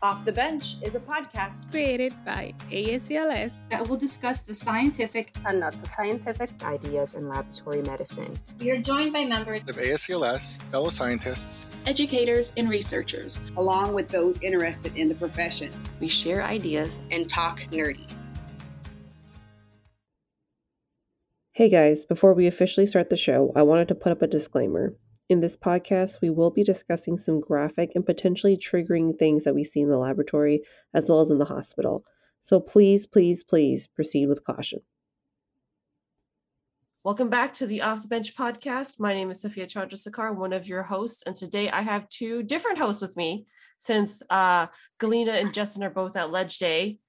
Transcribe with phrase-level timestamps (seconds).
[0.00, 5.58] Off the Bench is a podcast created by ASCLS that will discuss the scientific and
[5.58, 8.32] not so scientific ideas in laboratory medicine.
[8.60, 14.40] We are joined by members of ASCLS, fellow scientists, educators, and researchers, along with those
[14.40, 15.72] interested in the profession.
[15.98, 18.08] We share ideas and talk nerdy.
[21.50, 24.94] Hey guys, before we officially start the show, I wanted to put up a disclaimer.
[25.28, 29.62] In this podcast, we will be discussing some graphic and potentially triggering things that we
[29.62, 30.62] see in the laboratory
[30.94, 32.02] as well as in the hospital.
[32.40, 34.80] So please, please, please proceed with caution.
[37.04, 38.98] Welcome back to the Off the Bench podcast.
[38.98, 42.78] My name is Sophia Chandrasekhar, one of your hosts, and today I have two different
[42.78, 43.46] hosts with me
[43.78, 47.00] since uh, Galina and Justin are both at Ledge Day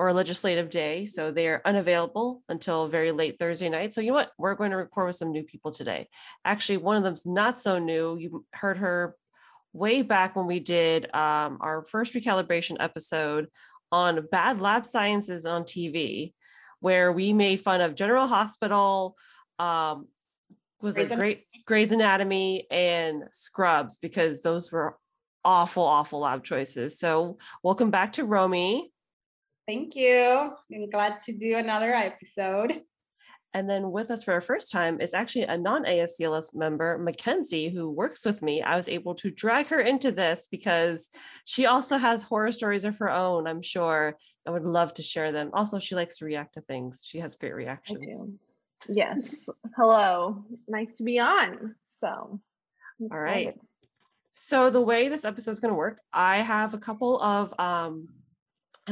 [0.00, 1.04] or a legislative day.
[1.04, 3.92] So they're unavailable until very late Thursday night.
[3.92, 4.32] So you know what?
[4.38, 6.08] We're going to record with some new people today.
[6.42, 8.16] Actually, one of them's not so new.
[8.16, 9.14] You heard her
[9.74, 13.48] way back when we did um, our first recalibration episode
[13.92, 16.32] on bad lab sciences on TV,
[16.78, 19.18] where we made fun of General Hospital,
[19.58, 20.08] um,
[20.80, 24.96] was it great Grey's Anatomy and Scrubs because those were
[25.44, 26.98] awful, awful lab choices.
[26.98, 28.90] So welcome back to Romy.
[29.66, 30.52] Thank you.
[30.72, 32.82] I'm glad to do another episode.
[33.52, 37.68] And then with us for our first time is actually a non ASCLS member, Mackenzie,
[37.68, 38.62] who works with me.
[38.62, 41.08] I was able to drag her into this because
[41.44, 44.16] she also has horror stories of her own, I'm sure.
[44.46, 45.50] I would love to share them.
[45.52, 47.02] Also, she likes to react to things.
[47.04, 48.06] She has great reactions.
[48.88, 49.48] Yes.
[49.76, 50.44] Hello.
[50.68, 51.74] Nice to be on.
[51.90, 52.40] So,
[53.10, 53.54] all right.
[54.30, 58.08] So, the way this episode is going to work, I have a couple of um,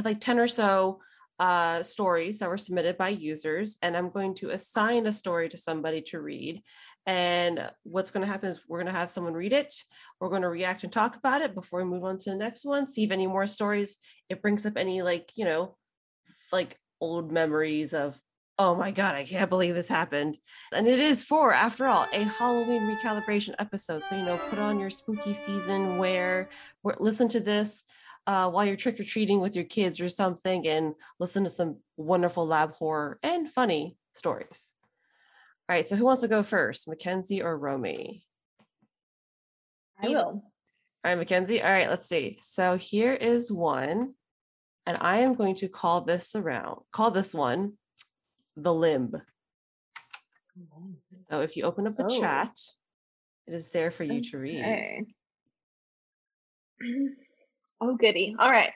[0.05, 0.99] like 10 or so
[1.39, 5.57] uh, stories that were submitted by users, and I'm going to assign a story to
[5.57, 6.61] somebody to read.
[7.05, 9.73] And what's going to happen is we're going to have someone read it.
[10.19, 12.65] We're going to react and talk about it before we move on to the next
[12.65, 12.87] one.
[12.87, 13.97] See if any more stories,
[14.27, 15.77] it brings up any like, you know,
[16.51, 18.19] like old memories of,
[18.59, 20.37] oh my God, I can't believe this happened.
[20.73, 24.03] And it is for, after all, a Halloween recalibration episode.
[24.03, 26.49] So, you know, put on your spooky season wear,
[26.83, 27.85] listen to this
[28.29, 31.79] uh, while you're trick or treating with your kids or something and listen to some
[31.97, 34.71] wonderful lab horror and funny stories.
[35.67, 38.23] All right, so who wants to go first, Mackenzie or Romy?
[39.99, 40.15] I will.
[40.15, 40.43] All
[41.03, 41.63] right, Mackenzie.
[41.63, 42.37] All right, let's see.
[42.39, 44.13] So here is one,
[44.85, 47.73] and I am going to call this around, call this one
[48.55, 49.11] the limb.
[51.31, 52.19] So if you open up the oh.
[52.19, 52.51] chat,
[53.47, 54.59] it is there for you to read.
[54.59, 55.05] Okay.
[57.81, 58.35] Oh, goody.
[58.37, 58.73] All right.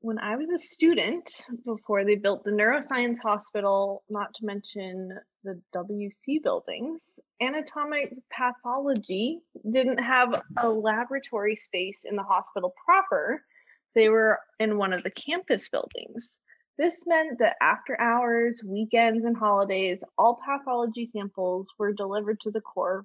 [0.00, 1.30] When I was a student,
[1.64, 9.98] before they built the neuroscience hospital, not to mention the WC buildings, anatomic pathology didn't
[9.98, 13.42] have a laboratory space in the hospital proper.
[13.94, 16.36] They were in one of the campus buildings.
[16.78, 22.60] This meant that after hours, weekends, and holidays, all pathology samples were delivered to the
[22.60, 23.04] core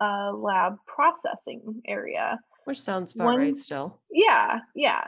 [0.00, 4.00] uh, lab processing area which sounds about one, right still.
[4.10, 5.06] Yeah, yeah.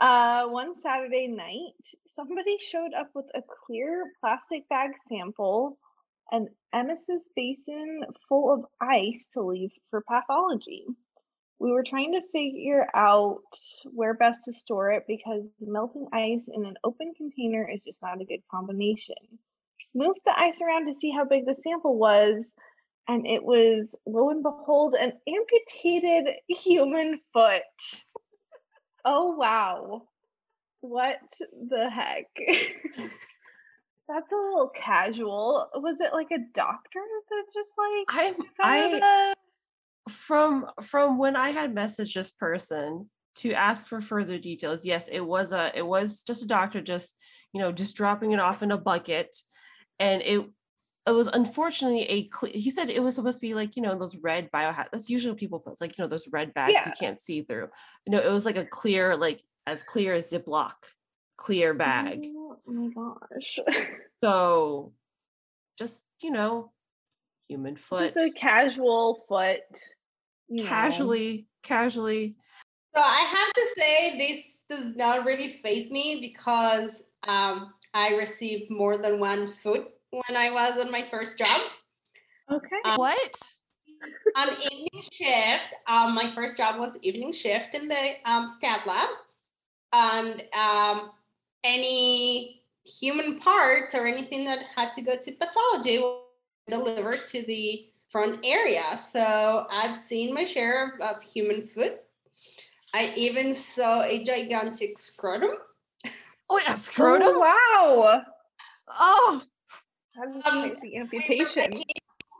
[0.00, 1.78] Uh, one Saturday night,
[2.16, 5.78] somebody showed up with a clear plastic bag sample,
[6.32, 10.84] an emesis basin full of ice to leave for pathology.
[11.60, 13.44] We were trying to figure out
[13.84, 18.20] where best to store it because melting ice in an open container is just not
[18.20, 19.14] a good combination.
[19.94, 22.52] Moved the ice around to see how big the sample was,
[23.08, 27.62] and it was lo and behold an amputated human foot.
[29.04, 30.02] oh wow.
[30.80, 31.18] What
[31.68, 32.26] the heck?
[34.08, 35.68] That's a little casual.
[35.76, 39.34] Was it like a doctor that just like I I
[40.08, 44.84] from from when I had messaged this person to ask for further details.
[44.84, 47.16] Yes, it was a it was just a doctor just,
[47.52, 49.36] you know, just dropping it off in a bucket
[49.98, 50.44] and it
[51.06, 53.98] it was unfortunately a cle- he said it was supposed to be like you know
[53.98, 56.86] those red biohazard that's usually what people put like you know those red bags yeah.
[56.86, 57.68] you can't see through.
[58.06, 60.74] You know it was like a clear like as clear as ziploc
[61.36, 62.24] clear bag.
[62.26, 63.58] Oh my gosh.
[64.22, 64.92] So
[65.76, 66.70] just you know
[67.48, 68.14] human foot.
[68.14, 69.60] just a casual foot
[70.64, 71.44] casually know.
[71.62, 72.36] casually
[72.94, 76.90] so i have to say this does not really faze me because
[77.26, 81.60] um i received more than one foot when I was on my first job.
[82.50, 82.76] Okay.
[82.84, 83.34] Um, what?
[84.36, 85.74] on evening shift.
[85.86, 89.08] Um, my first job was evening shift in the um, stat lab,
[89.92, 91.10] and um,
[91.64, 96.22] any human parts or anything that had to go to pathology was
[96.68, 98.96] delivered to the front area.
[98.96, 101.98] So I've seen my share of, of human food.
[102.94, 105.52] I even saw a gigantic scrotum.
[106.50, 107.28] Oh yeah, scrotum.
[107.30, 108.22] Oh, wow.
[108.88, 109.51] Oh, How did
[110.20, 111.70] Um, the We were, amputation?
[111.70, 111.84] taking,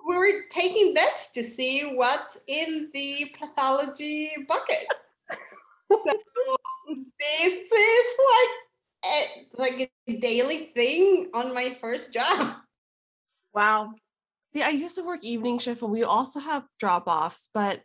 [0.09, 4.87] we were taking bets to see what's in the pathology bucket.
[5.91, 6.57] so
[7.19, 12.57] this is like a, like a daily thing on my first job.
[13.55, 13.95] Wow.
[14.53, 17.83] see, I used to work evening shift, and we also have drop offs, but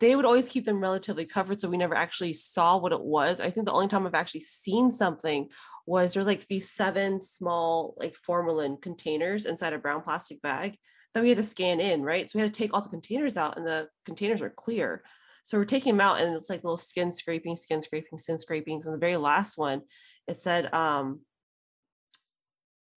[0.00, 3.40] they would always keep them relatively covered, so we never actually saw what it was.
[3.40, 5.48] I think the only time I've actually seen something
[5.86, 10.76] was there's like these seven small like formalin containers inside a brown plastic bag
[11.12, 12.28] that we had to scan in, right?
[12.28, 15.04] So we had to take all the containers out, and the containers are clear.
[15.44, 18.86] So we're taking them out, and it's like little skin scraping, skin scraping, skin scrapings.
[18.86, 19.82] And the very last one,
[20.26, 21.20] it said um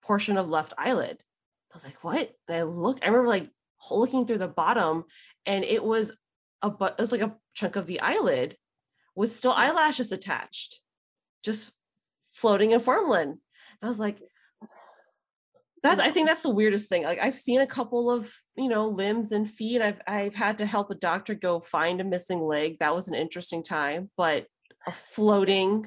[0.04, 1.22] portion of left eyelid.
[1.72, 2.32] I was like, what?
[2.48, 3.50] And I look, I remember like
[3.92, 5.04] looking through the bottom,
[5.46, 6.12] and it was
[6.62, 8.56] a but it was like a chunk of the eyelid
[9.16, 10.80] with still eyelashes attached,
[11.44, 11.72] just
[12.38, 13.40] floating in formalin.
[13.82, 14.20] I was like,
[15.84, 17.04] that's I think that's the weirdest thing.
[17.04, 19.82] Like I've seen a couple of you know limbs and feet.
[19.82, 22.78] I've I've had to help a doctor go find a missing leg.
[22.80, 24.46] That was an interesting time, but
[24.88, 25.86] a floating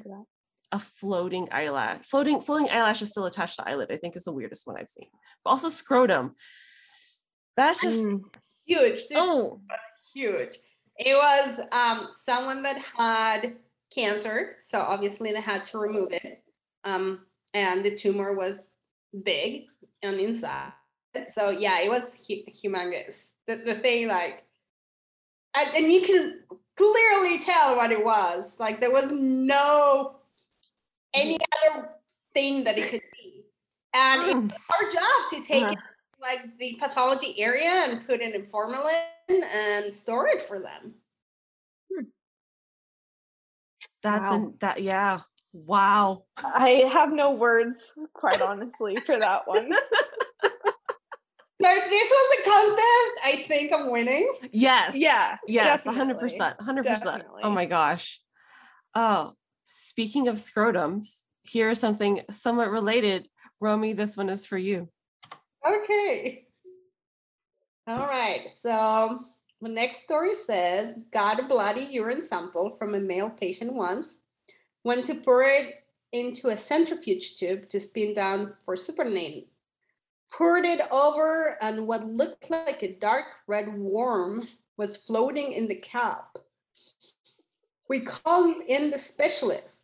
[0.71, 3.91] a floating eyelash, floating floating eyelash is still attached to eyelid.
[3.91, 5.07] I think is the weirdest one I've seen.
[5.43, 6.35] But also scrotum.
[7.57, 8.21] That's just Mm.
[8.65, 9.07] Huge.
[9.07, 10.57] This oh was huge.
[10.97, 13.57] It was um, someone that had
[13.93, 16.40] cancer, so obviously they had to remove it.
[16.83, 18.59] Um, and the tumor was
[19.23, 19.65] big
[20.03, 20.71] on the inside.
[21.35, 23.25] So yeah, it was hu- humongous.
[23.47, 24.43] The, the thing, like,
[25.53, 26.39] and, and you can
[26.77, 28.53] clearly tell what it was.
[28.57, 30.15] Like there was no
[31.13, 31.37] any
[31.67, 31.89] other
[32.33, 33.43] thing that it could be,
[33.93, 35.73] and it was our job to take Uh-huh.
[35.73, 35.79] it
[36.21, 38.93] like the pathology area and put it in formalin
[39.29, 40.93] and store it for them.
[44.03, 44.35] that's Wow.
[44.35, 45.21] an that yeah.
[45.53, 46.25] Wow.
[46.37, 49.71] I have no words, quite honestly, for that one.
[49.71, 50.49] So
[51.59, 54.33] if this was a contest, I think I'm winning.
[54.51, 54.95] Yes.
[54.95, 55.37] Yeah.
[55.47, 57.23] Yes, definitely, hundred percent, hundred percent.
[57.43, 58.19] Oh my gosh.
[58.95, 59.33] Oh,
[59.65, 63.27] speaking of scrotums, here's something somewhat related.
[63.59, 64.89] Romy, this one is for you.
[65.65, 66.45] Okay.
[67.87, 68.47] All right.
[68.63, 69.25] So
[69.61, 74.07] the next story says got a bloody urine sample from a male patient once,
[74.83, 79.45] went to pour it into a centrifuge tube to spin down for supernatant.
[80.31, 84.47] Poured it over, and what looked like a dark red worm
[84.77, 86.37] was floating in the cap.
[87.89, 89.81] We called in the specialist.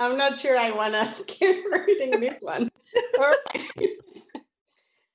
[0.00, 2.70] I'm not sure I want to keep reading this one.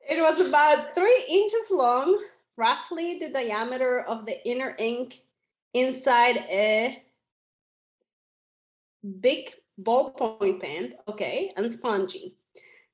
[0.07, 2.23] It was about three inches long,
[2.57, 5.21] roughly the diameter of the inner ink
[5.73, 7.03] inside a
[9.19, 12.35] big ballpoint pen, okay, and spongy.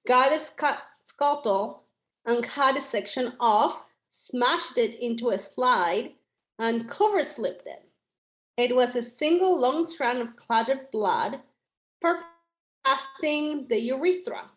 [0.07, 1.83] Got a sca- scalpel
[2.25, 6.11] and cut a section off, smashed it into a slide,
[6.59, 7.87] and cover slipped it.
[8.57, 11.39] It was a single long strand of clotted blood,
[12.85, 14.49] passing the urethra.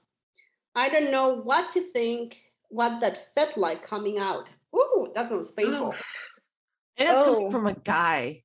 [0.75, 4.49] I don't know what to think, what that felt like coming out.
[4.75, 5.95] Ooh, that sounds painful.
[6.97, 7.51] And it's coming Oh.
[7.51, 8.43] from a guy.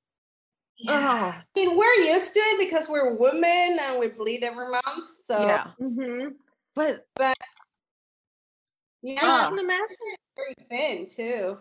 [0.79, 1.41] Yeah.
[1.41, 4.83] I mean, we're used to it because we're women and we bleed every month.
[4.87, 5.67] Oh, So yeah.
[5.81, 6.29] Mm-hmm.
[6.75, 7.05] But
[9.01, 9.45] yeah, Ah.
[9.45, 11.57] I can imagine it's very thin too.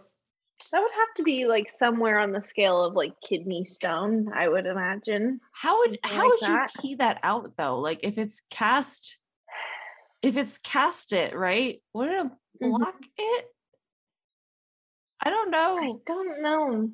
[0.72, 4.48] that would have to be like somewhere on the scale of like kidney stone, I
[4.48, 5.40] would imagine.
[5.52, 6.70] how would Something how like would that.
[6.76, 7.78] you key that out though?
[7.80, 9.18] Like if it's cast,
[10.22, 11.82] if it's cast it, right?
[11.94, 12.78] Wouldn't it Mhm.
[12.78, 13.46] block it?
[15.20, 15.78] I don't know.
[15.78, 16.02] I know.
[16.06, 16.90] don't know.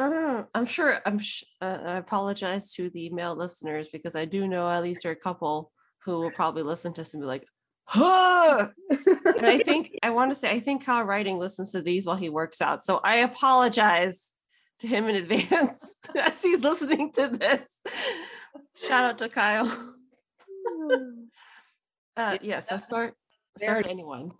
[0.00, 0.98] Uh, I'm sure.
[1.04, 1.18] I'm.
[1.18, 5.12] Sh- uh, I apologize to the male listeners because I do know at least there
[5.12, 5.70] are a couple
[6.06, 7.46] who will probably listen to this and be like,
[7.84, 12.06] "Huh." and I think I want to say I think Kyle Writing listens to these
[12.06, 12.82] while he works out.
[12.82, 14.32] So I apologize
[14.78, 17.80] to him in advance as he's listening to this.
[18.76, 19.94] Shout out to Kyle.
[22.16, 23.14] Uh, yes, so start.
[23.56, 24.32] Sorry to anyone.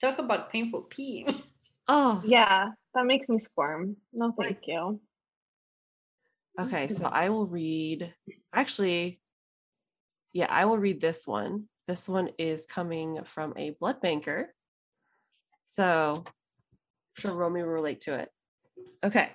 [0.00, 1.42] Talk about painful peeing.
[1.88, 3.96] Oh, yeah, that makes me squirm.
[4.12, 5.00] No, thank you.
[6.60, 8.14] Okay, so I will read.
[8.52, 9.20] Actually,
[10.34, 11.64] yeah, I will read this one.
[11.86, 14.54] This one is coming from a blood banker.
[15.64, 16.32] So, I'm
[17.16, 18.28] sure Romy will relate to it.
[19.02, 19.30] Okay.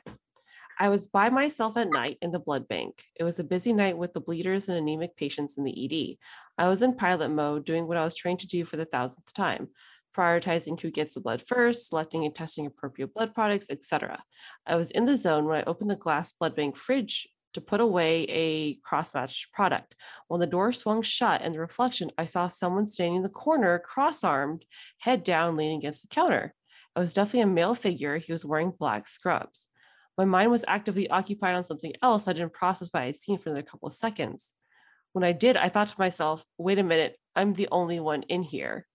[0.79, 3.03] I was by myself at night in the blood bank.
[3.19, 6.17] It was a busy night with the bleeders and anemic patients in the ED.
[6.57, 9.33] I was in pilot mode, doing what I was trained to do for the thousandth
[9.33, 9.69] time
[10.13, 14.21] prioritizing who gets the blood first, selecting and testing appropriate blood products, etc.
[14.65, 17.81] I was in the zone when I opened the glass blood bank fridge to put
[17.81, 19.95] away a cross-matched product.
[20.27, 23.79] When the door swung shut and the reflection, I saw someone standing in the corner,
[23.79, 24.65] cross-armed,
[24.99, 26.53] head down, leaning against the counter.
[26.95, 28.17] It was definitely a male figure.
[28.17, 29.67] He was wearing black scrubs.
[30.17, 32.27] My mind was actively occupied on something else.
[32.27, 34.53] I didn't process what I had seen for another couple of seconds.
[35.13, 38.43] When I did, I thought to myself, wait a minute, I'm the only one in
[38.43, 38.87] here.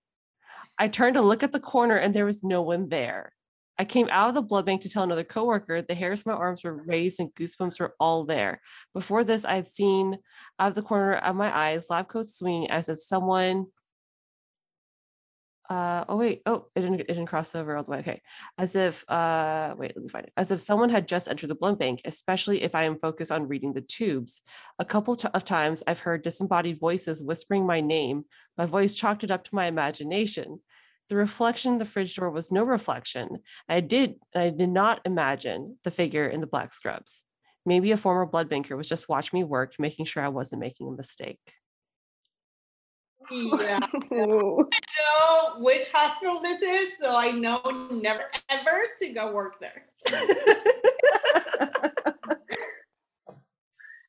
[0.79, 3.33] I turned to look at the corner and there was no one there.
[3.81, 6.39] I came out of the blood bank to tell another coworker the hairs from my
[6.39, 8.61] arms were raised and goosebumps were all there.
[8.93, 10.19] Before this, I had seen
[10.59, 13.67] out of the corner of my eyes lab coats swinging as if someone
[15.69, 18.21] uh oh wait oh it didn't it didn't cross over all the way okay.
[18.57, 20.33] As if uh wait let me find it.
[20.37, 23.49] As if someone had just entered the blood bank especially if i am focused on
[23.49, 24.43] reading the tubes.
[24.79, 28.25] A couple of times i've heard disembodied voices whispering my name
[28.57, 30.61] my voice chalked it up to my imagination.
[31.11, 33.39] The reflection in the fridge door was no reflection.
[33.69, 37.25] I did i did not imagine the figure in the black scrubs.
[37.67, 40.89] Maybe a former blood banker was just watching me work making sure i wasn't making
[40.89, 41.41] a mistake
[43.31, 43.79] Yeah.
[43.83, 44.69] I know
[45.59, 49.87] which hospital this is, so I know never ever to go work there.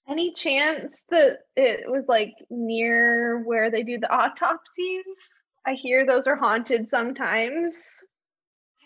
[0.09, 5.33] Any chance that it was like near where they do the autopsies?
[5.67, 7.77] I hear those are haunted sometimes.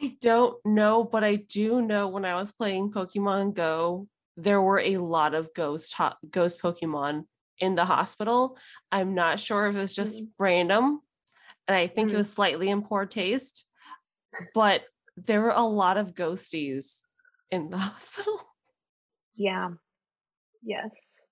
[0.02, 4.80] I don't know, but I do know when I was playing Pokemon Go, there were
[4.80, 7.26] a lot of ghost ho- ghost Pokemon
[7.64, 8.58] in the hospital.
[8.92, 11.00] I'm not sure if it's just random,
[11.68, 12.18] and I think it Mhm.
[12.18, 13.66] was slightly in poor taste,
[14.54, 14.84] but
[15.16, 17.04] there were a lot of ghosties
[17.50, 18.38] in the hospital.
[19.36, 19.70] Yeah.
[20.62, 21.24] Yes.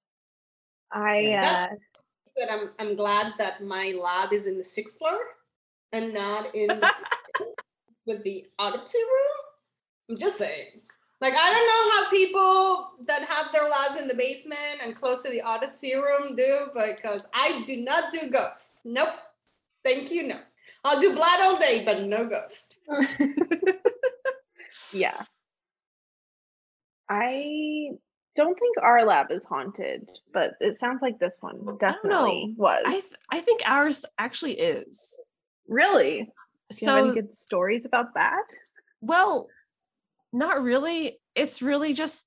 [0.91, 1.77] I uh That's-
[2.37, 5.19] But I'm I'm glad that my lab is in the sixth floor
[5.91, 6.93] and not in the
[8.07, 9.37] with the autopsy room.
[10.09, 10.81] I'm just saying.
[11.21, 15.21] Like I don't know how people that have their labs in the basement and close
[15.21, 18.81] to the autopsy room do, because I do not do ghosts.
[18.83, 19.09] Nope.
[19.83, 20.23] Thank you.
[20.23, 20.39] No.
[20.83, 22.79] I'll do blood all day, but no ghost.
[24.93, 25.21] yeah.
[27.09, 27.89] I
[28.35, 31.77] don't think our lab is haunted, but it sounds like this one I don't know.
[31.77, 32.83] definitely was.
[32.85, 35.19] I th- I think ours actually is.
[35.67, 36.29] really?
[36.71, 38.43] Do you have any So good stories about that?
[39.01, 39.47] Well,
[40.33, 41.19] not really.
[41.35, 42.23] It's really just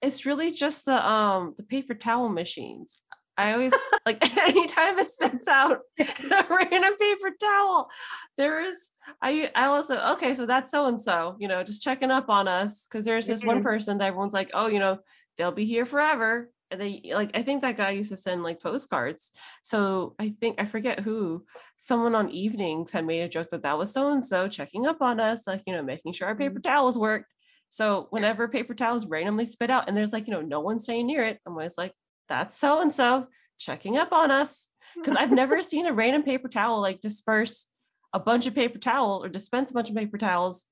[0.00, 2.98] it's really just the um the paper towel machines.
[3.36, 3.74] I always
[4.06, 7.88] like anytime it spits out a random paper towel,
[8.36, 8.90] there is
[9.22, 12.48] I I also okay, so that's so and so, you know, just checking up on
[12.48, 13.64] us because there's this one Mhm.
[13.64, 14.98] person that everyone's like, oh, you know,
[15.36, 16.50] they'll be here forever.
[16.70, 19.30] And they like I think that guy used to send like postcards.
[19.62, 21.44] So I think I forget who
[21.76, 25.00] someone on evenings had made a joke that that was so and so checking up
[25.00, 26.42] on us, like you know, making sure our mm-hmm.
[26.42, 27.32] paper towels worked.
[27.70, 31.06] So whenever paper towels randomly spit out and there's like you know no one staying
[31.06, 31.92] near it, I'm always like,
[32.28, 36.48] that's so and so checking up on us because I've never seen a random paper
[36.48, 37.66] towel like disperse
[38.12, 40.64] a bunch of paper towel or dispense a bunch of paper towels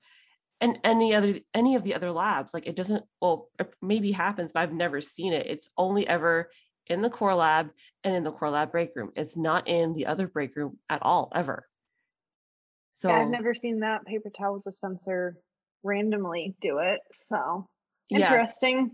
[0.60, 4.52] and any other any of the other labs like it doesn't well it maybe happens
[4.52, 6.50] but i've never seen it it's only ever
[6.86, 7.70] in the core lab
[8.04, 11.02] and in the core lab break room it's not in the other break room at
[11.02, 11.66] all ever
[12.92, 15.36] so yeah, I've never seen that paper towel dispenser
[15.82, 17.00] randomly do it.
[17.28, 17.68] So
[18.08, 18.92] yeah interesting.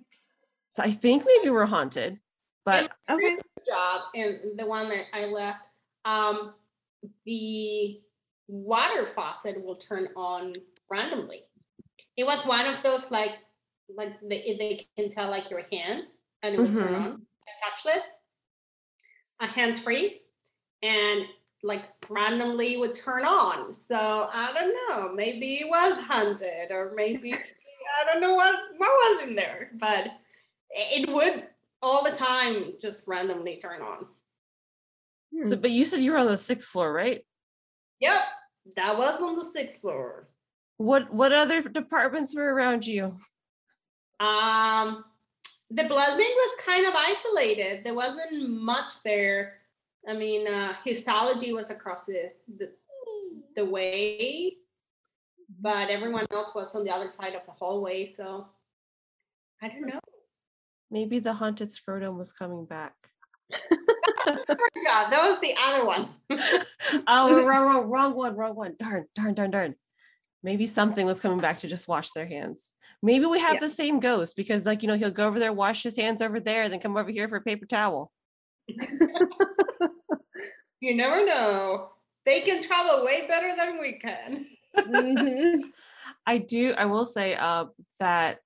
[0.71, 2.19] so i think maybe we're haunted
[2.65, 3.37] but Okay.
[3.67, 5.61] job and the one that I left,
[6.05, 6.55] um,
[7.27, 8.01] the
[8.49, 10.53] water faucet will turn on
[10.91, 11.45] randomly.
[12.17, 13.33] It was one of those like
[13.95, 16.05] like they, they can tell like your hand
[16.43, 17.05] and it will turn Mhm.
[17.13, 17.27] on
[17.65, 18.03] touchless,
[19.41, 20.23] a hands free,
[20.83, 21.27] and
[21.63, 23.73] like randomly would turn on.
[23.73, 25.13] So I don't know.
[25.15, 27.33] Maybe it was hunted, or maybe
[28.01, 30.09] I don't know what what was in there, but
[30.71, 31.49] it would
[31.83, 34.07] all the time just randomly turn on.
[35.45, 37.25] so but you said you were on the sixth floor right
[38.01, 38.21] Yep,
[38.77, 40.29] that was on the sixth floor.
[40.83, 43.17] What what other departments were around you
[44.21, 45.05] Um,
[45.71, 47.83] the blood bank was kind of isolated.
[47.85, 49.55] There wasn't much there.
[50.07, 52.73] I mean, uh, histology was across the, the
[53.57, 54.57] the way,
[55.61, 58.13] but everyone else was on the other side of the hallway.
[58.17, 58.49] So
[59.63, 60.01] I don't know.
[60.91, 62.95] maybe the haunted scrotum was coming back.
[64.25, 66.09] That was the other one.
[67.07, 68.77] oh, wrong, wrong, wrong one, wrong one.
[68.79, 69.75] Darn, darn, darn, darn.
[70.43, 72.73] Maybe something was coming back to just wash their hands.
[73.03, 73.61] Maybe we have Yeah.
[73.61, 76.41] the same ghost because, like, you know, he'll go over there, wash his hands over
[76.41, 78.11] there, then come over here for a paper towel.
[80.81, 81.91] you never know.
[82.25, 84.47] They can travel way better than we can.
[84.75, 85.61] Mhm.
[86.27, 87.67] I do, I will say uh,
[88.01, 88.41] that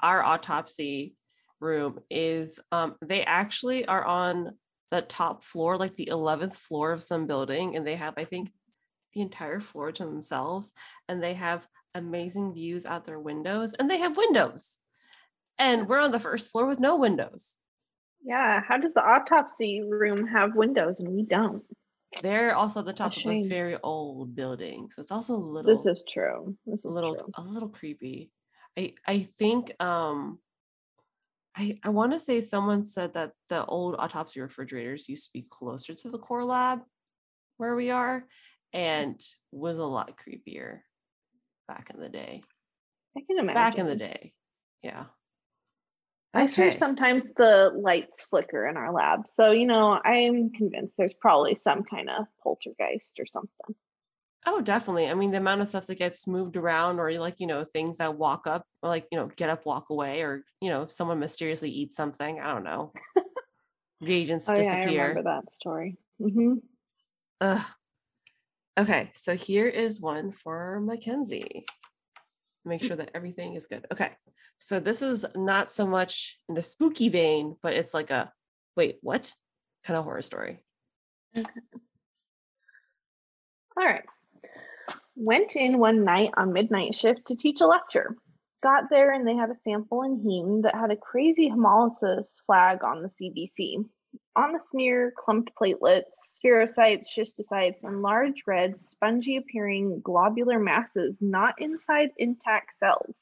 [0.00, 1.14] our autopsy
[1.60, 4.56] room is um, they actually are on
[4.90, 8.50] the top floor, like the 11th floor of some building, and they have, I think,
[9.18, 10.72] the entire floor to themselves,
[11.08, 14.78] and they have amazing views out their windows, and they have windows.
[15.58, 17.58] And we're on the first floor with no windows.
[18.24, 21.64] Yeah, how does the autopsy room have windows and we don't?
[22.22, 25.70] They're also at the top of a very old building, so it's also a little
[25.70, 26.56] This is true.
[26.64, 27.32] This is a little true.
[27.36, 28.30] a little creepy.
[28.78, 30.38] I I think um
[31.56, 35.46] I I want to say someone said that the old autopsy refrigerators used to be
[35.50, 36.80] closer to the core lab
[37.58, 38.24] where we are
[38.78, 39.20] and
[39.50, 40.80] was a lot creepier
[41.66, 42.42] back in the day.
[43.16, 43.54] I can imagine.
[43.54, 44.32] Back in the day.
[44.82, 45.06] Yeah.
[46.34, 49.26] I'm sure sometimes the lights flicker in our lab.
[49.34, 53.74] So, you know, I'm convinced there's probably some kind of poltergeist or something.
[54.46, 55.08] Oh, definitely.
[55.08, 57.98] I mean, the amount of stuff that gets moved around, or like, you know, things
[57.98, 60.92] that walk up, or like, you know, get up, walk away, or, you know, if
[60.92, 62.38] someone mysteriously eats something.
[62.40, 62.92] I don't know.
[64.00, 65.08] Reagents Oh, yeah, I disappear.
[65.08, 65.98] remember that story.
[66.20, 66.54] hmm
[67.40, 67.64] Ugh.
[68.78, 71.66] Okay, so here is one for Mackenzie.
[72.64, 73.84] Make sure that everything is good.
[73.90, 74.12] Okay,
[74.58, 78.32] so this is not so much in the spooky vein, but it's like a
[78.76, 79.34] wait, what
[79.84, 80.62] kind of horror story?
[81.36, 81.50] Okay.
[83.76, 84.04] All right.
[85.16, 88.16] Went in one night on midnight shift to teach a lecture.
[88.62, 92.84] Got there and they had a sample in heme that had a crazy hemolysis flag
[92.84, 93.84] on the CBC.
[94.36, 101.54] On the smear, clumped platelets, spherocytes, schistocytes, and large red, spongy appearing globular masses not
[101.58, 103.16] inside intact cells.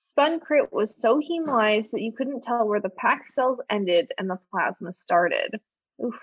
[0.00, 4.30] Spun crit was so hemolyzed that you couldn't tell where the packed cells ended and
[4.30, 5.60] the plasma started.
[6.04, 6.18] Oof.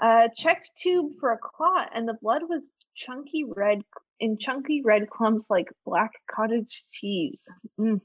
[0.00, 3.82] Uh, checked tube for a clot, and the blood was chunky red
[4.20, 7.46] in chunky red clumps like black cottage cheese.
[7.78, 8.00] Mm.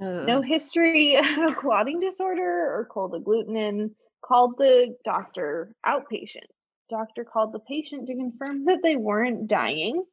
[0.00, 3.90] No history of clotting disorder or cold agglutinin.
[4.22, 6.48] Called the doctor outpatient.
[6.88, 10.04] Doctor called the patient to confirm that they weren't dying.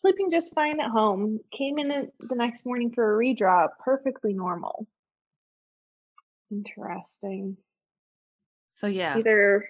[0.00, 1.40] Sleeping just fine at home.
[1.52, 1.88] Came in
[2.20, 3.68] the next morning for a redraw.
[3.84, 4.86] Perfectly normal.
[6.50, 7.56] Interesting.
[8.70, 9.66] So yeah, Either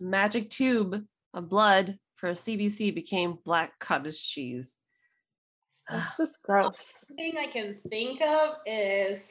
[0.00, 4.77] magic tube of blood for CBC became black cottage cheese.
[5.88, 7.04] That's just gross.
[7.16, 9.22] thing I can think of is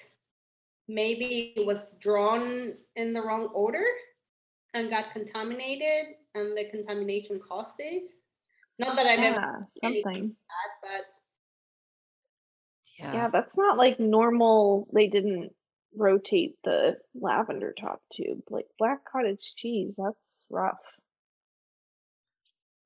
[0.87, 3.83] maybe it was drawn in the wrong order
[4.73, 8.03] and got contaminated, and the contamination caused this.
[8.79, 10.35] Not that I've ever Yeah, any- something.
[10.47, 11.05] had, but
[12.99, 13.13] Yeah.
[13.13, 14.87] Yeah, that's not like normal.
[14.93, 15.51] They didn't
[15.95, 18.41] rotate the lavender top tube.
[18.49, 20.77] Like black cottage cheese, that's rough.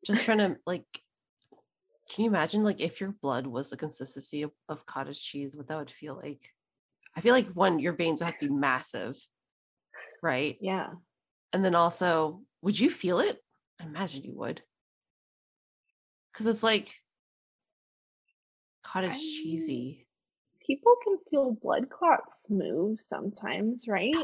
[0.05, 0.85] Just trying to like
[2.11, 5.67] can you imagine like if your blood was the consistency of, of cottage cheese, what
[5.67, 6.49] that would feel like?
[7.15, 9.15] I feel like one, your veins would have to be massive,
[10.21, 10.57] right?
[10.59, 10.89] Yeah.
[11.53, 13.39] And then also, would you feel it?
[13.79, 14.61] I imagine you would.
[16.31, 16.93] Because it's like
[18.83, 20.07] cottage I- cheesy.
[20.65, 24.15] People can feel blood clots move sometimes, right?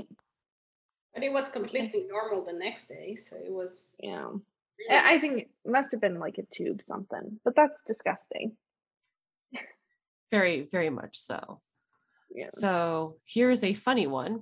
[1.13, 3.71] but it was completely normal the next day, so it was.
[4.01, 4.29] Yeah.
[4.89, 8.55] I think it must have been like a tube something, but that's disgusting.
[10.29, 11.59] Very, very much so.
[12.33, 12.47] Yeah.
[12.49, 14.41] So here's a funny one.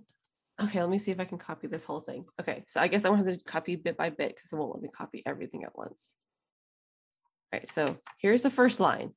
[0.61, 2.25] Okay, let me see if I can copy this whole thing.
[2.39, 4.81] Okay, so I guess I want to copy bit by bit because it won't let
[4.81, 6.13] me copy everything at once.
[7.53, 9.11] All right, so here's the first line.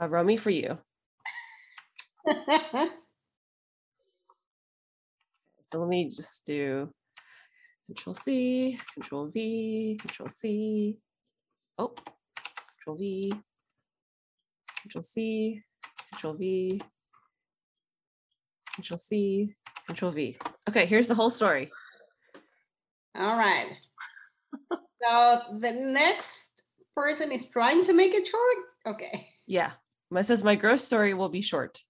[0.00, 0.78] Uh, Romy, for you.
[5.70, 6.92] So let me just do
[7.90, 10.96] Control C, Control V, Control C.
[11.76, 11.92] Oh,
[12.76, 13.32] Control V,
[14.82, 15.64] Control C,
[16.12, 16.80] Control V,
[18.76, 19.56] Control C,
[19.88, 20.38] Control V.
[20.68, 21.72] Okay, here's the whole story.
[23.16, 23.66] All right.
[25.02, 26.62] so the next
[26.94, 28.94] person is trying to make it short.
[28.94, 29.26] Okay.
[29.48, 29.72] Yeah,
[30.14, 31.80] it says my gross story will be short.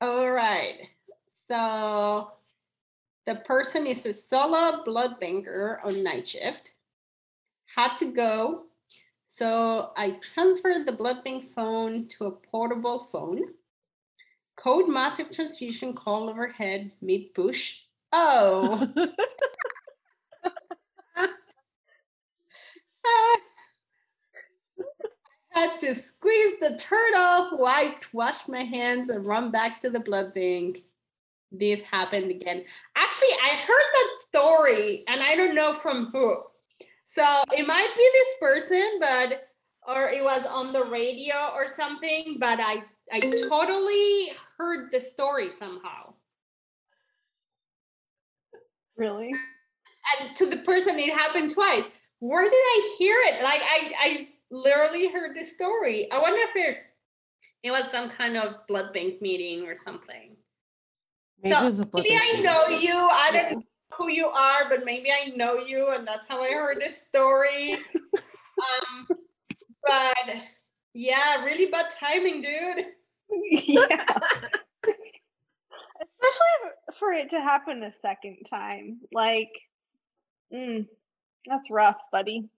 [0.00, 0.88] All right.
[1.50, 2.30] So
[3.26, 6.72] the person is a solo blood banker on night shift.
[7.74, 8.64] Had to go.
[9.26, 13.40] So I transferred the blood bank phone to a portable phone.
[14.56, 17.80] Code massive transfusion call overhead mid push.
[18.12, 18.92] Oh.
[25.50, 30.00] had to squeeze the turd off, wiped, washed my hands, and run back to the
[30.00, 30.82] blood bank.
[31.52, 32.64] This happened again.
[32.96, 36.38] Actually, I heard that story, and I don't know from who.
[37.04, 39.48] So it might be this person, but
[39.86, 45.50] or it was on the radio or something, but I I totally heard the story
[45.50, 46.14] somehow.
[48.96, 49.30] Really?
[50.20, 51.84] And to the person it happened twice.
[52.20, 53.42] Where did I hear it?
[53.42, 56.10] Like I I literally heard the story.
[56.10, 56.78] I wonder if it
[57.62, 60.36] it was some kind of blood bank meeting or something.
[61.42, 62.94] Maybe, So, maybe I know you.
[62.94, 66.50] I don't know who you are, but maybe I know you, and that's how I
[66.52, 67.74] heard this story.
[68.14, 69.08] um,
[69.82, 70.34] but
[70.94, 72.86] yeah, really bad timing, dude.
[73.50, 74.06] yeah.
[76.00, 79.00] Especially for it to happen a second time.
[79.12, 79.50] Like,
[80.52, 80.86] mm,
[81.46, 82.48] that's rough, buddy.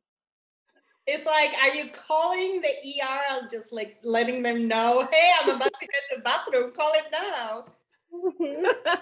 [1.07, 5.51] It's like, are you calling the ER and just like letting them know, hey, I'm
[5.51, 7.67] about to get in the bathroom, call it now.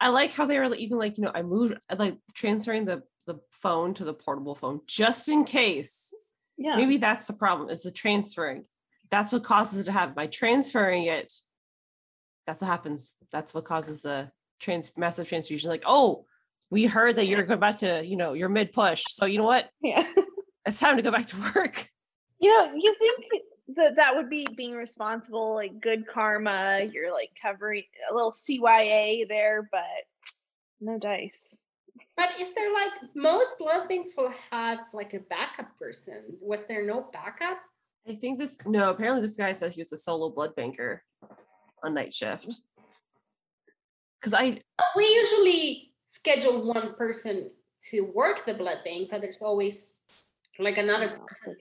[0.00, 3.02] I like how they were even like, you know, I moved I like transferring the
[3.26, 6.12] the phone to the portable phone just in case.
[6.58, 6.76] yeah.
[6.76, 8.64] Maybe that's the problem is the transferring.
[9.10, 10.14] That's what causes it to happen.
[10.14, 11.32] By transferring it,
[12.46, 13.14] that's what happens.
[13.30, 15.70] That's what causes the trans massive transfusion.
[15.70, 16.24] Like, oh,
[16.70, 19.02] we heard that you're going about to, you know, you're mid push.
[19.08, 19.68] So you know what?
[19.80, 20.06] Yeah.
[20.64, 21.88] It's time to go back to work.
[22.38, 23.42] You know, you think
[23.76, 26.88] that that would be being responsible, like good karma.
[26.92, 29.82] You're like covering a little CYA there, but
[30.80, 31.56] no dice.
[32.16, 36.22] But is there like most blood banks will have like a backup person?
[36.40, 37.58] Was there no backup?
[38.08, 41.02] I think this no, apparently this guy said he was a solo blood banker
[41.82, 42.60] on night shift.
[44.20, 44.60] Cause I
[44.96, 47.50] we usually schedule one person
[47.90, 49.86] to work the blood bank, but there's always
[50.58, 51.56] like another oh, person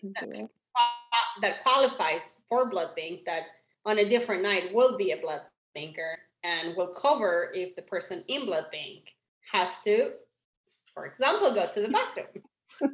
[1.39, 3.44] that, can qua- that qualifies for blood bank that
[3.86, 5.41] on a different night will be a blood
[5.74, 9.13] banker and will cover if the person in blood bank
[9.52, 10.12] has to,
[10.94, 12.28] for example, go to the bathroom.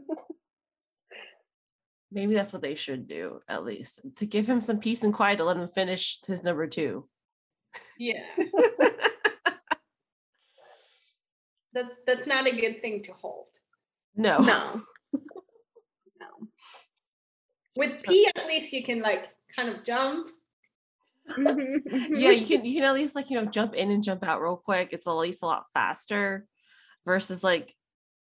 [2.12, 5.38] maybe that's what they should do at least to give him some peace and quiet
[5.38, 7.08] to let him finish his number two.
[8.00, 8.24] Yeah.
[11.74, 13.48] that that's not a good thing to hold.
[14.16, 14.40] No.
[14.40, 14.82] No.
[17.78, 20.28] With P at least you can like kind of jump.
[21.30, 22.48] Mm-hmm, yeah, you mm-hmm.
[22.48, 24.90] can you can at least like you know jump in and jump out real quick.
[24.92, 26.46] It's at least a lot faster
[27.06, 27.76] versus like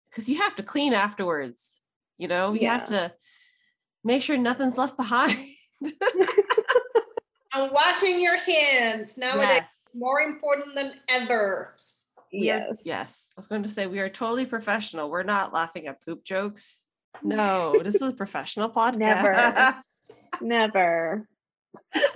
[0.09, 1.79] because you have to clean afterwards.
[2.17, 3.11] You know, you have to
[4.03, 5.37] make sure nothing's left behind.
[7.53, 9.83] And washing your hands nowadays yes.
[9.93, 11.75] is more important than ever.
[12.31, 12.77] Yes.
[12.85, 13.29] yes.
[13.35, 15.09] I was going to say we are totally professional.
[15.09, 16.85] We're not laughing at poop jokes.
[17.23, 18.97] No, this is a professional podcast.
[20.41, 21.27] Never.
[21.27, 21.27] Never.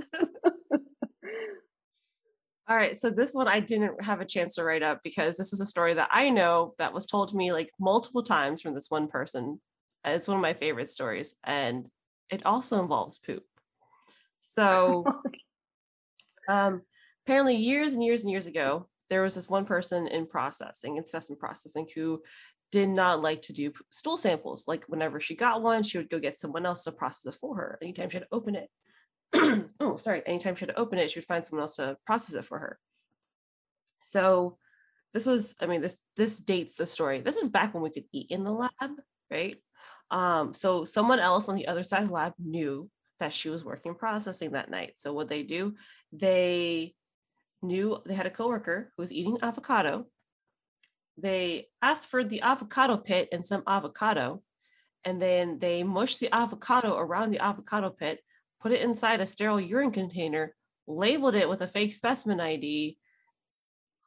[2.68, 5.54] All right, so this one I didn't have a chance to write up because this
[5.54, 8.74] is a story that I know that was told to me like multiple times from
[8.74, 9.62] this one person.
[10.04, 11.88] It's one of my favorite stories, and
[12.32, 13.44] it also involves poop.
[14.38, 15.06] So,
[16.50, 16.82] um,
[17.26, 21.06] apparently, years and years and years ago, there was this one person in processing, in
[21.06, 22.24] specimen processing, who
[22.72, 24.68] did not like to do stool samples.
[24.68, 27.56] Like whenever she got one, she would go get someone else to process it for
[27.56, 27.78] her.
[27.82, 28.70] Anytime she had to open it,
[29.80, 32.36] oh, sorry, anytime she had to open it, she would find someone else to process
[32.36, 32.80] it for her.
[34.02, 34.58] So
[35.14, 37.22] this was, I mean, this this dates the story.
[37.22, 38.92] This is back when we could eat in the lab,
[39.32, 39.58] right?
[40.12, 43.64] Um, so someone else on the other side of the lab knew that she was
[43.64, 44.94] working processing that night.
[44.98, 45.76] So what they do,
[46.12, 46.94] they
[47.62, 50.06] knew they had a coworker who was eating avocado.
[51.18, 54.42] They asked for the avocado pit and some avocado,
[55.04, 58.20] and then they mushed the avocado around the avocado pit,
[58.62, 60.56] put it inside a sterile urine container,
[60.88, 62.98] labeled it with a fake specimen ID,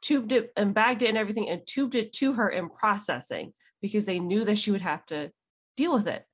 [0.02, 4.04] tubed it and bagged it and everything, and tubed it to her in processing because
[4.04, 5.30] they knew that she would have to
[5.76, 6.24] deal with it.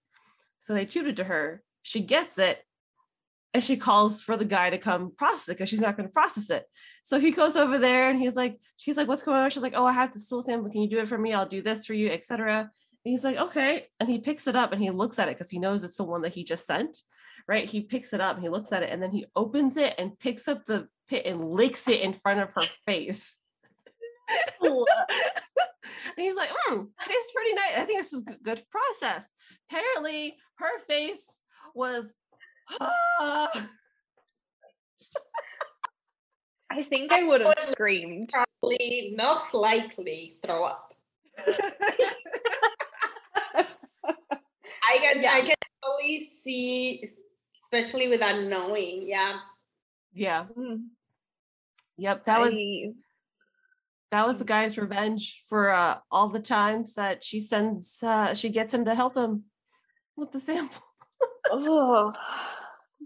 [0.58, 1.62] So they tubed it to her.
[1.82, 2.64] She gets it,
[3.54, 6.12] and she calls for the guy to come process it because she's not going to
[6.12, 6.64] process it.
[7.04, 9.50] So he goes over there and he's like, she's like, what's going on?
[9.50, 10.70] She's like, oh, I have the stool sample.
[10.70, 11.32] Can you do it for me?
[11.32, 12.58] I'll do this for you, etc.
[12.58, 12.68] And
[13.04, 13.86] he's like, okay.
[14.00, 16.02] And he picks it up and he looks at it because he knows it's the
[16.04, 16.98] one that he just sent.
[17.46, 17.68] Right.
[17.68, 20.18] He picks it up and he looks at it and then he opens it and
[20.18, 23.38] picks up the pit and licks it in front of her face.
[24.62, 24.84] and
[26.16, 27.78] he's like, mm, tastes pretty nice.
[27.78, 29.28] I think this is good process.
[29.70, 31.38] Apparently, her face
[31.72, 32.12] was.
[36.70, 38.30] I think I would have screamed.
[38.32, 40.92] Probably most likely throw up.
[44.86, 45.32] I can Yeah.
[45.32, 47.08] I can totally see,
[47.64, 49.06] especially without knowing.
[49.08, 49.38] Yeah.
[50.12, 50.46] yeah.
[50.56, 50.88] Mm,
[51.96, 52.24] Yep.
[52.24, 52.92] That was I-
[54.10, 58.48] that was the guy's revenge for uh, all the times that she sends uh, she
[58.48, 59.44] gets him to help him
[60.16, 60.82] with the sample.
[61.50, 62.10] Oh,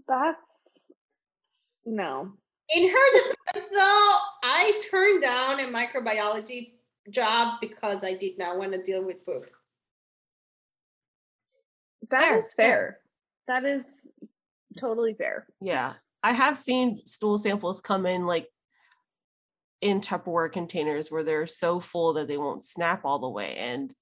[0.09, 0.37] that's
[1.85, 2.33] no.
[2.69, 6.73] In her defense, though, I turned down a microbiology
[7.09, 9.49] job because I did not want to deal with poop.
[12.11, 12.99] That Fair, is fair.
[13.47, 13.83] That is
[14.79, 15.47] totally fair.
[15.61, 15.93] Yeah.
[16.21, 18.47] I have seen stool samples come in like
[19.81, 23.55] in Tupperware containers where they're so full that they won't snap all the way.
[23.55, 23.93] And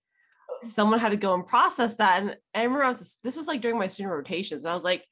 [0.64, 2.22] someone had to go and process that.
[2.22, 4.66] And I remember I was this was like during my student rotations.
[4.66, 5.06] I was like,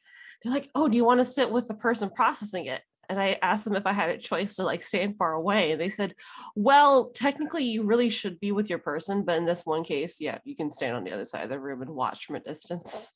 [0.45, 2.81] they're like, oh, do you want to sit with the person processing it?
[3.09, 5.71] And I asked them if I had a choice to like stand far away.
[5.71, 6.13] And they said,
[6.55, 9.23] well, technically you really should be with your person.
[9.23, 11.59] But in this one case, yeah, you can stand on the other side of the
[11.59, 13.13] room and watch from a distance.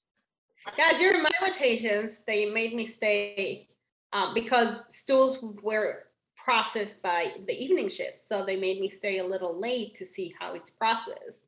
[0.76, 3.70] Yeah, during my rotations, they made me stay
[4.12, 8.28] um, because stools were processed by the evening shift.
[8.28, 11.46] So they made me stay a little late to see how it's processed.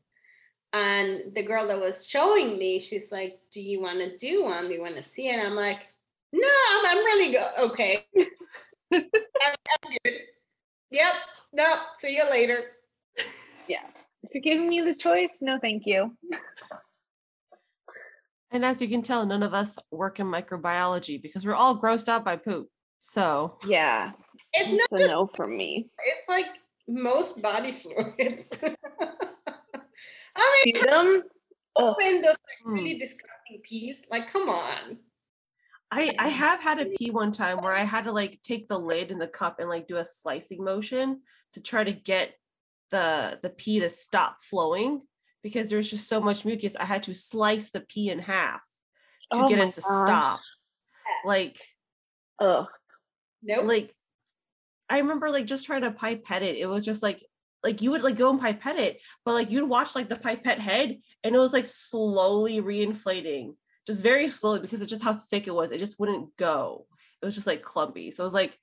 [0.73, 4.67] And the girl that was showing me, she's like, Do you want to do one?
[4.67, 5.34] Do you want to see it?
[5.34, 5.79] And I'm like,
[6.31, 7.47] No, I'm, I'm really good.
[7.60, 8.05] okay.
[8.15, 9.03] I'm,
[9.43, 10.13] I'm good.
[10.91, 11.13] Yep.
[11.53, 12.60] No, see you later.
[13.67, 13.84] Yeah.
[14.23, 16.15] If you're giving me the choice, no, thank you.
[18.51, 22.10] And as you can tell, none of us work in microbiology because we're all grossed
[22.10, 22.67] out by poop.
[22.99, 24.12] So Yeah.
[24.53, 25.89] It's It's not a just, no from me.
[26.05, 26.47] it's like
[26.88, 28.49] most body fluids.
[30.41, 31.23] I mean, Sputum?
[31.77, 31.95] Ugh.
[31.99, 32.73] open those like Hmm.
[32.73, 33.95] really disgusting peas.
[34.10, 34.97] Like, come on.
[35.91, 38.80] I I have had a pee one time where I had to like take the
[38.80, 41.21] lid in the cup and like do a slicing motion
[41.54, 42.34] to try to get
[42.91, 45.01] the the pee to stop flowing
[45.43, 46.75] because there's just so much mucus.
[46.77, 48.62] I had to slice the pee in half
[49.34, 50.04] to Oh get it to gosh.
[50.08, 50.39] stop.
[51.25, 51.60] Like
[52.39, 52.67] oh,
[53.43, 53.65] Nope.
[53.67, 53.93] like
[54.89, 56.56] I remember like just trying to pipette it.
[56.58, 57.21] It was just like
[57.63, 60.60] like you would like go and pipette it, but like you'd watch like the pipette
[60.60, 65.47] head and it was like slowly reinflating, just very slowly because it's just how thick
[65.47, 65.71] it was.
[65.71, 66.86] It just wouldn't go.
[67.21, 68.12] It was just like clumpy.
[68.12, 68.58] So it was like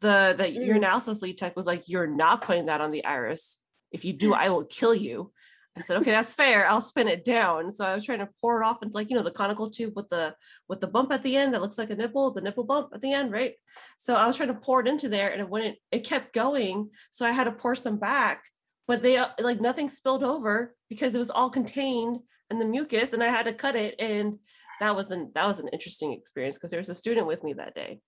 [0.00, 0.76] the the Mm.
[0.76, 3.58] analysis lead tech was like, you're not putting that on the iris.
[3.90, 5.32] If you do, I will kill you.
[5.76, 6.66] I said, okay, that's fair.
[6.68, 7.70] I'll spin it down.
[7.72, 9.94] So I was trying to pour it off into like, you know, the conical tube
[9.96, 10.34] with the
[10.68, 13.00] with the bump at the end that looks like a nipple, the nipple bump at
[13.00, 13.54] the end, right?
[13.98, 16.90] So I was trying to pour it into there and it wouldn't, it kept going.
[17.10, 18.44] So I had to pour some back,
[18.86, 22.18] but they uh, like nothing spilled over because it was all contained
[22.50, 23.96] in the mucus and I had to cut it.
[23.98, 24.38] And
[24.80, 27.52] that was an that was an interesting experience because there was a student with me
[27.54, 27.98] that day.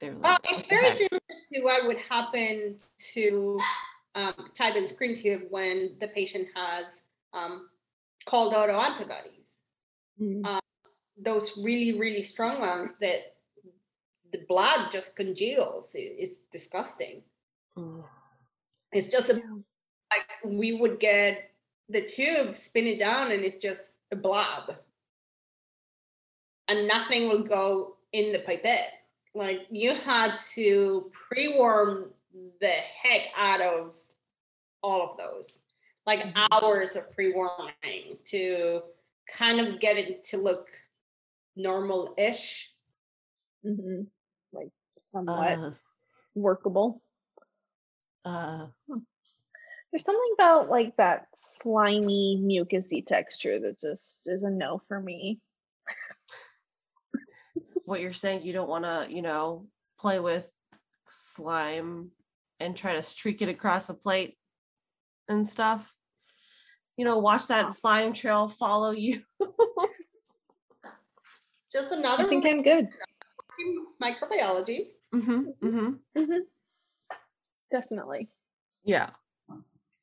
[0.00, 1.20] They were like, it's very similar
[1.54, 2.76] to what would happen
[3.14, 3.60] to
[4.14, 6.86] um, type and screen tube when the patient has
[7.32, 7.68] um,
[8.26, 9.48] cold autoantibodies.
[10.20, 10.44] Mm.
[10.44, 10.60] Uh,
[11.16, 13.36] those really, really strong ones that
[14.32, 15.94] the blood just congeals.
[15.94, 17.22] It- It's disgusting.
[18.92, 21.50] It's just a, like we would get
[21.88, 24.70] the tube, spin it down, and it's just a blob.
[26.68, 28.92] And nothing will go in the pipette.
[29.34, 32.10] Like you had to pre-warm
[32.60, 32.68] the
[33.02, 33.94] heck out of
[34.84, 35.58] all of those.
[36.06, 38.82] Like hours of pre-warming to
[39.34, 40.68] kind of get it to look
[41.56, 42.70] normal-ish.
[43.64, 44.02] hmm
[44.52, 44.70] Like
[45.10, 45.70] somewhat Uh,
[46.34, 47.02] workable.
[48.26, 48.66] uh,
[49.90, 55.40] There's something about like that slimy, mucusy texture that just is a no for me.
[57.86, 59.66] what you're saying, you don't want to, you know,
[59.98, 60.50] play with
[61.08, 62.10] slime
[62.60, 64.36] and try to streak it across a plate
[65.28, 65.94] and stuff.
[66.96, 69.22] You know, watch that slime trail follow you.
[71.72, 72.88] Just another I think I'm good.
[73.58, 74.88] in microbiology.
[75.12, 76.38] hmm hmm hmm
[77.70, 78.28] Definitely.
[78.84, 79.10] Yeah.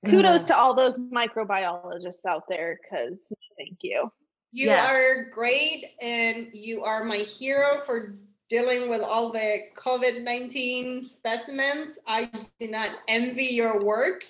[0.06, 3.20] Kudos to all those microbiologists out there because
[3.58, 4.12] thank you.
[4.52, 4.90] You Yes.
[4.92, 8.16] are great and you are my hero for
[8.50, 11.96] dealing with all the COVID 19 specimens.
[12.06, 12.30] I
[12.60, 14.26] do not envy your work,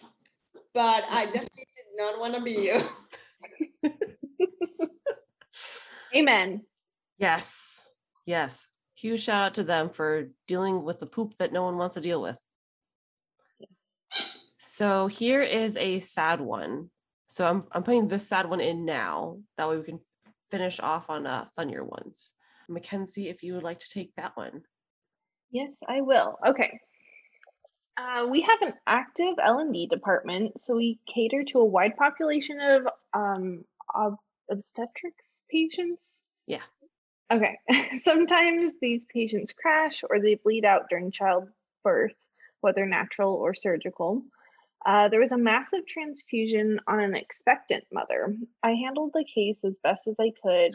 [0.74, 2.82] but I definitely did not want to be you.
[6.16, 6.62] Amen.
[7.18, 7.88] Yes.
[8.26, 8.68] Yes.
[8.96, 12.02] Huge shout out to them for dealing with the poop that no one wants to
[12.02, 12.40] deal with.
[14.58, 16.90] So here is a sad one.
[17.28, 19.38] So I'm I'm putting this sad one in now.
[19.58, 20.00] That way we can
[20.52, 22.34] finish off on uh, funnier ones.
[22.70, 24.62] Mackenzie, if you would like to take that one.
[25.52, 26.38] Yes, I will.
[26.46, 26.80] Okay.
[27.98, 32.88] Uh, we have an active L&D department, so we cater to a wide population of
[33.14, 34.18] um, ob-
[34.50, 36.20] obstetrics patients.
[36.48, 36.62] Yeah.
[37.32, 37.58] Okay.
[37.98, 42.16] Sometimes these patients crash or they bleed out during childbirth,
[42.62, 44.24] whether natural or surgical.
[44.86, 48.36] Uh, there was a massive transfusion on an expectant mother.
[48.64, 50.74] I handled the case as best as I could,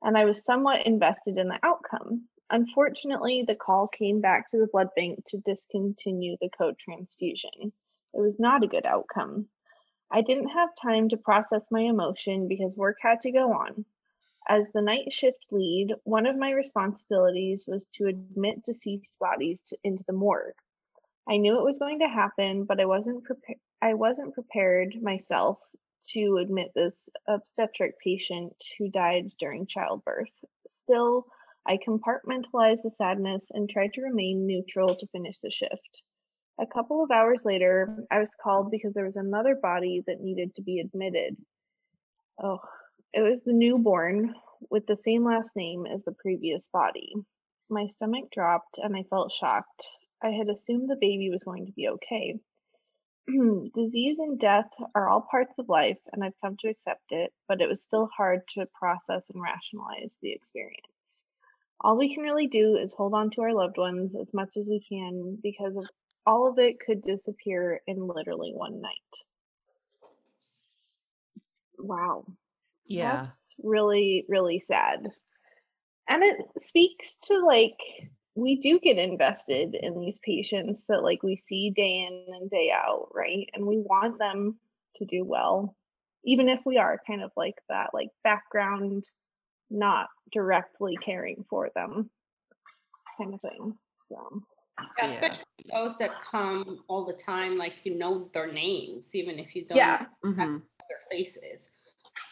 [0.00, 2.28] and I was somewhat invested in the outcome.
[2.52, 7.72] Unfortunately, the call came back to the blood bank to discontinue the co transfusion.
[8.12, 9.48] It was not a good outcome.
[10.10, 13.86] I didn't have time to process my emotion because work had to go on.
[14.46, 19.78] As the night shift lead, one of my responsibilities was to admit deceased bodies to,
[19.82, 20.54] into the morgue.
[21.26, 23.60] I knew it was going to happen, but I wasn't prepared.
[23.80, 25.58] I wasn't prepared myself
[26.10, 30.44] to admit this obstetric patient who died during childbirth.
[30.68, 31.26] Still,
[31.66, 36.02] I compartmentalized the sadness and tried to remain neutral to finish the shift.
[36.58, 40.54] A couple of hours later, I was called because there was another body that needed
[40.56, 41.36] to be admitted.
[42.42, 42.60] Oh,
[43.12, 44.34] it was the newborn
[44.70, 47.12] with the same last name as the previous body.
[47.68, 49.86] My stomach dropped and I felt shocked.
[50.22, 52.38] I had assumed the baby was going to be okay.
[53.74, 57.60] Disease and death are all parts of life, and I've come to accept it, but
[57.60, 60.86] it was still hard to process and rationalize the experience.
[61.82, 64.68] All we can really do is hold on to our loved ones as much as
[64.68, 65.86] we can because of
[66.24, 68.92] all of it could disappear in literally one night.
[71.78, 72.24] Wow.
[72.86, 73.24] Yeah.
[73.24, 75.08] That's really, really sad.
[76.08, 77.78] And it speaks to like
[78.34, 82.70] we do get invested in these patients that like we see day in and day
[82.74, 83.48] out, right?
[83.54, 84.58] And we want them
[84.96, 85.76] to do well,
[86.24, 89.04] even if we are kind of like that, like background,
[89.72, 92.10] not directly caring for them
[93.18, 93.76] kind of thing.
[93.96, 94.42] So
[94.98, 99.54] Yeah, especially those that come all the time, like you know their names, even if
[99.54, 100.06] you don't Yeah.
[100.22, 100.62] know Mhm.
[100.88, 101.68] their faces.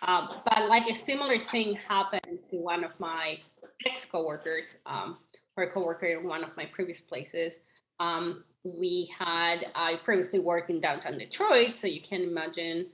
[0.02, 3.40] Um, but like a similar thing happened to one of my
[3.86, 5.18] ex coworkers, um,
[5.56, 7.52] or a coworker in one of my previous places.
[7.98, 12.90] Um, we had I previously worked in downtown Detroit, so you can imagine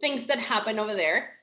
[0.00, 1.38] things that happen over there.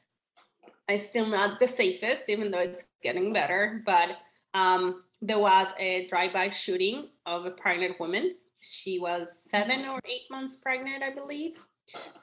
[0.89, 3.83] It's still not the safest, even though it's getting better.
[3.85, 4.17] But
[4.55, 8.33] um, there was a drive-by shooting of a pregnant woman.
[8.61, 11.53] She was seven or eight months pregnant, I believe.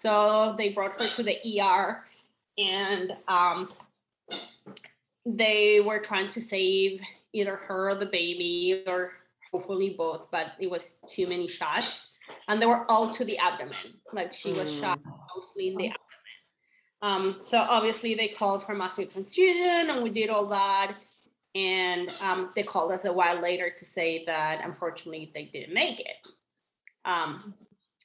[0.01, 2.05] So they brought her to the ER,
[2.59, 3.69] and um,
[5.25, 7.01] they were trying to save
[7.33, 9.13] either her or the baby, or
[9.53, 10.29] hopefully both.
[10.33, 12.09] But it was too many shots,
[12.49, 14.01] and they were all to the abdomen.
[14.13, 14.99] Like she was shot
[15.35, 16.06] mostly in the abdomen.
[17.03, 20.97] Um, so obviously they called for massive transfusion, and we did all that.
[21.55, 26.01] And um, they called us a while later to say that unfortunately they didn't make
[26.01, 26.17] it.
[27.05, 27.55] Um,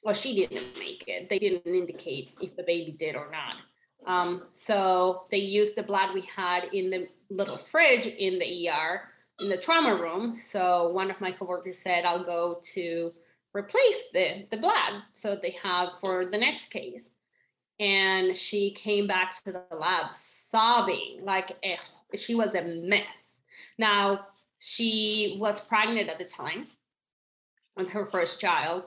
[0.02, 1.28] well, she didn't make it.
[1.28, 3.56] They didn't indicate if the baby did or not.
[4.06, 9.02] Um, so they used the blood we had in the little fridge in the ER
[9.40, 10.36] in the trauma room.
[10.36, 13.12] So one of my coworkers said, "I'll go to
[13.54, 17.08] replace the the blood so they have for the next case."
[17.82, 21.76] And she came back to the lab sobbing like a,
[22.16, 23.40] she was a mess.
[23.76, 24.28] Now
[24.60, 26.68] she was pregnant at the time
[27.76, 28.84] with her first child.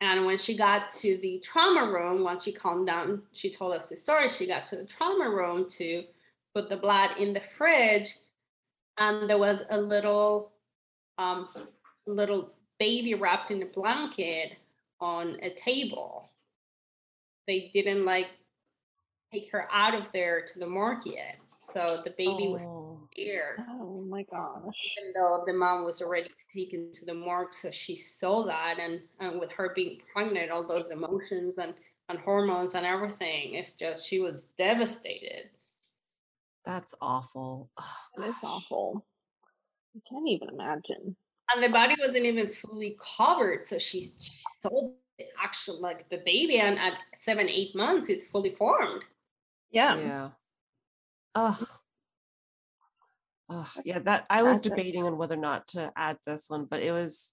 [0.00, 3.88] And when she got to the trauma room, once she calmed down, she told us
[3.88, 4.28] the story.
[4.28, 6.04] She got to the trauma room to
[6.54, 8.16] put the blood in the fridge,
[8.96, 10.52] and there was a little,
[11.18, 11.48] um,
[12.06, 14.56] little baby wrapped in a blanket
[15.00, 16.30] on a table.
[17.50, 18.28] They didn't like
[19.32, 23.08] take her out of there to the morgue yet, so the baby was Oh.
[23.10, 24.96] scared Oh my gosh.
[24.96, 29.00] even though the mom was already taken to the morgue so she saw that and,
[29.18, 31.74] and with her being pregnant all those emotions and,
[32.08, 35.50] and hormones and everything it's just she was devastated
[36.64, 37.68] That's awful.
[37.80, 39.04] Oh, It is awful.
[39.96, 41.16] I can't even imagine.
[41.52, 44.94] and the body wasn't even fully covered so she, she saw the
[45.42, 49.04] actual like the baby and at seven eight months it's fully formed
[49.70, 49.96] Yeah.
[49.96, 50.28] Yeah.
[51.34, 51.68] Ugh.
[53.48, 53.66] Ugh.
[53.84, 56.92] Yeah, that I was debating on whether or not to add this one, but it
[56.92, 57.32] was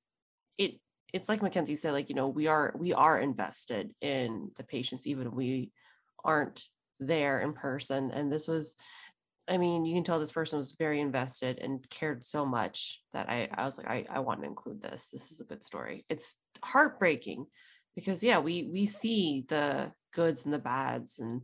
[0.58, 0.80] it
[1.14, 5.08] it's like Mackenzie said, like, you know, we are we are invested in the patients,
[5.08, 5.72] even if we
[6.24, 6.66] aren't
[7.00, 8.12] there in person.
[8.12, 8.76] And this was,
[9.48, 13.30] I mean, you can tell this person was very invested and cared so much that
[13.30, 15.10] I, I was like, I, I want to include this.
[15.10, 16.06] This is a good story.
[16.10, 17.46] It's heartbreaking
[17.98, 21.42] because yeah, we we see the goods and the bads and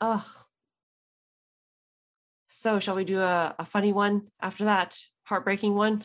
[0.00, 0.26] ugh.
[2.48, 4.98] So shall we do a, a funny one after that?
[5.24, 6.02] Heartbreaking one?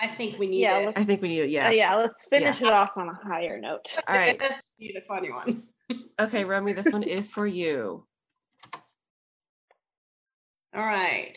[0.00, 1.50] i think we need Yeah, it I think we need it.
[1.50, 1.70] Yeah.
[1.70, 1.90] Yeah.
[1.90, 3.92] yeah, let's finish it off on a higher note.
[4.08, 4.40] All right.
[4.78, 5.64] We need a funny one
[6.20, 8.06] Okay, Romy, this one is for you.
[10.72, 11.36] All right.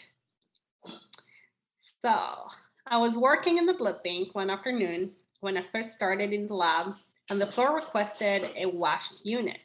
[2.06, 2.48] So
[2.86, 6.54] I was working in the blood bank one afternoon when I first started in the
[6.54, 6.94] lab.
[7.30, 9.60] And the floor requested a washed unit.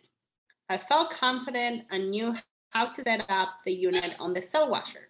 [0.68, 2.34] I felt confident and knew
[2.70, 5.08] how to set up the unit on the cell washer.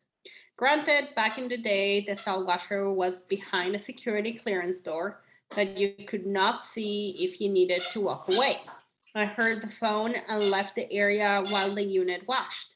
[0.57, 5.22] Granted, back in the day, the cell washer was behind a security clearance door
[5.57, 8.59] that you could not see if you needed to walk away.
[9.14, 12.74] I heard the phone and left the area while the unit washed.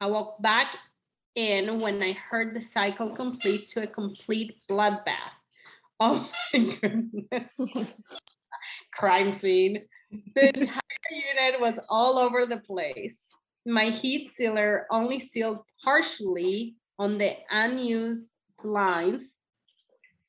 [0.00, 0.76] I walked back
[1.34, 5.34] in when I heard the cycle complete to a complete bloodbath.
[6.00, 7.58] Oh my goodness.
[8.98, 9.82] Crime scene.
[10.34, 10.80] The entire
[11.10, 13.18] unit was all over the place.
[13.66, 18.30] My heat sealer only sealed partially on the unused
[18.64, 19.22] lines.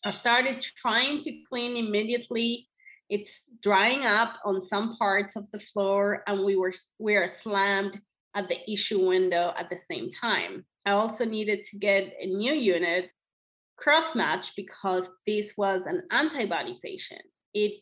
[0.04, 2.68] I started trying to clean immediately.
[3.10, 8.00] It's drying up on some parts of the floor, and we were we are slammed
[8.36, 10.66] at the issue window at the same time.
[10.86, 13.10] I also needed to get a new unit
[13.78, 17.22] cross match because this was an antibody patient.
[17.54, 17.82] It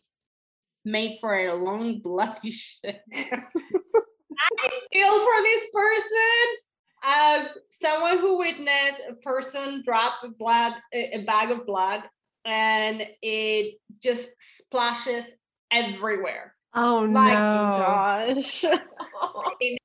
[0.88, 3.02] made for a long bloody shit.
[3.14, 6.48] I feel for this person
[7.04, 12.04] as someone who witnessed a person drop a blood a bag of blood
[12.46, 15.32] and it just splashes
[15.72, 16.56] everywhere.
[16.74, 17.78] Oh Like, no.
[17.78, 18.64] Gosh.
[19.60, 19.80] it,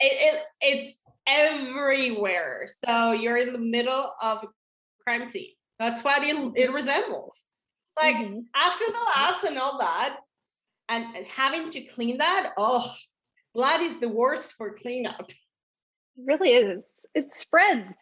[0.00, 2.66] it it's everywhere.
[2.84, 4.46] So you're in the middle of a
[5.02, 5.52] crime scene.
[5.78, 7.38] That's what it, it resembles.
[8.00, 8.44] Like Mhm.
[8.54, 10.18] after the last and all that,
[10.88, 12.92] and and having to clean that, oh,
[13.54, 15.30] blood is the worst for cleanup.
[15.30, 16.86] It really is.
[17.14, 17.96] It spreads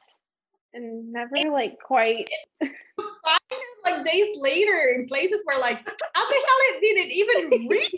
[0.74, 2.28] and never like quite.
[2.61, 7.68] Find like days later in places where like, how the hell it did it even
[7.68, 7.95] reach?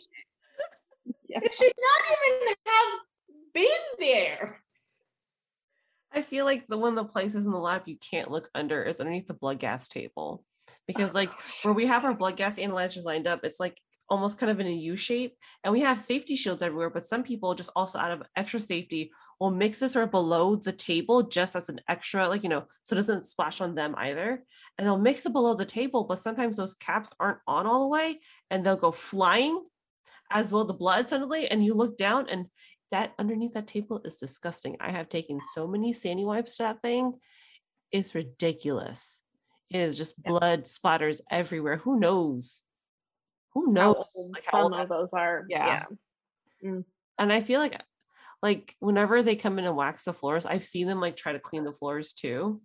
[1.28, 1.40] Yeah.
[1.42, 3.00] It should not even have
[3.52, 3.66] been
[3.98, 4.62] there.
[6.12, 8.82] I feel like the one of the places in the lab you can't look under
[8.82, 10.44] is underneath the blood gas table.
[10.86, 11.30] Because like
[11.62, 13.76] where we have our blood gas analyzers lined up, it's like
[14.08, 15.36] almost kind of in a U shape.
[15.64, 19.10] And we have safety shields everywhere, but some people just also out of extra safety
[19.40, 22.64] will mix this sort of below the table just as an extra, like, you know,
[22.84, 24.42] so it doesn't splash on them either.
[24.78, 27.88] And they'll mix it below the table, but sometimes those caps aren't on all the
[27.88, 29.62] way and they'll go flying
[30.30, 31.48] as well the blood suddenly.
[31.48, 32.46] And you look down and
[32.92, 34.76] that underneath that table is disgusting.
[34.80, 37.14] I have taken so many sandy wipes to that thing.
[37.92, 39.20] It's ridiculous.
[39.70, 41.78] It is just blood splatters everywhere.
[41.78, 42.62] Who knows?
[43.56, 44.04] Who knows?
[44.14, 45.46] like how some old of those are.
[45.48, 45.84] Yeah.
[46.62, 46.84] Mm.
[47.18, 47.80] and I feel like
[48.42, 51.38] like whenever they come in and wax the floors, I've seen them like try to
[51.38, 52.60] clean the floors too.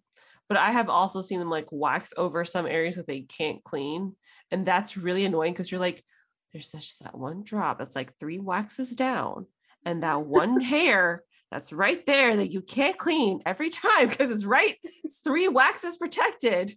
[0.49, 4.17] But I have also seen them like wax over some areas that they can't clean.
[4.51, 6.03] And that's really annoying because you're like,
[6.51, 9.45] there's such that one drop it's like three waxes down.
[9.85, 14.43] And that one hair that's right there that you can't clean every time because it's
[14.43, 14.75] right,
[15.05, 16.73] it's three waxes protected.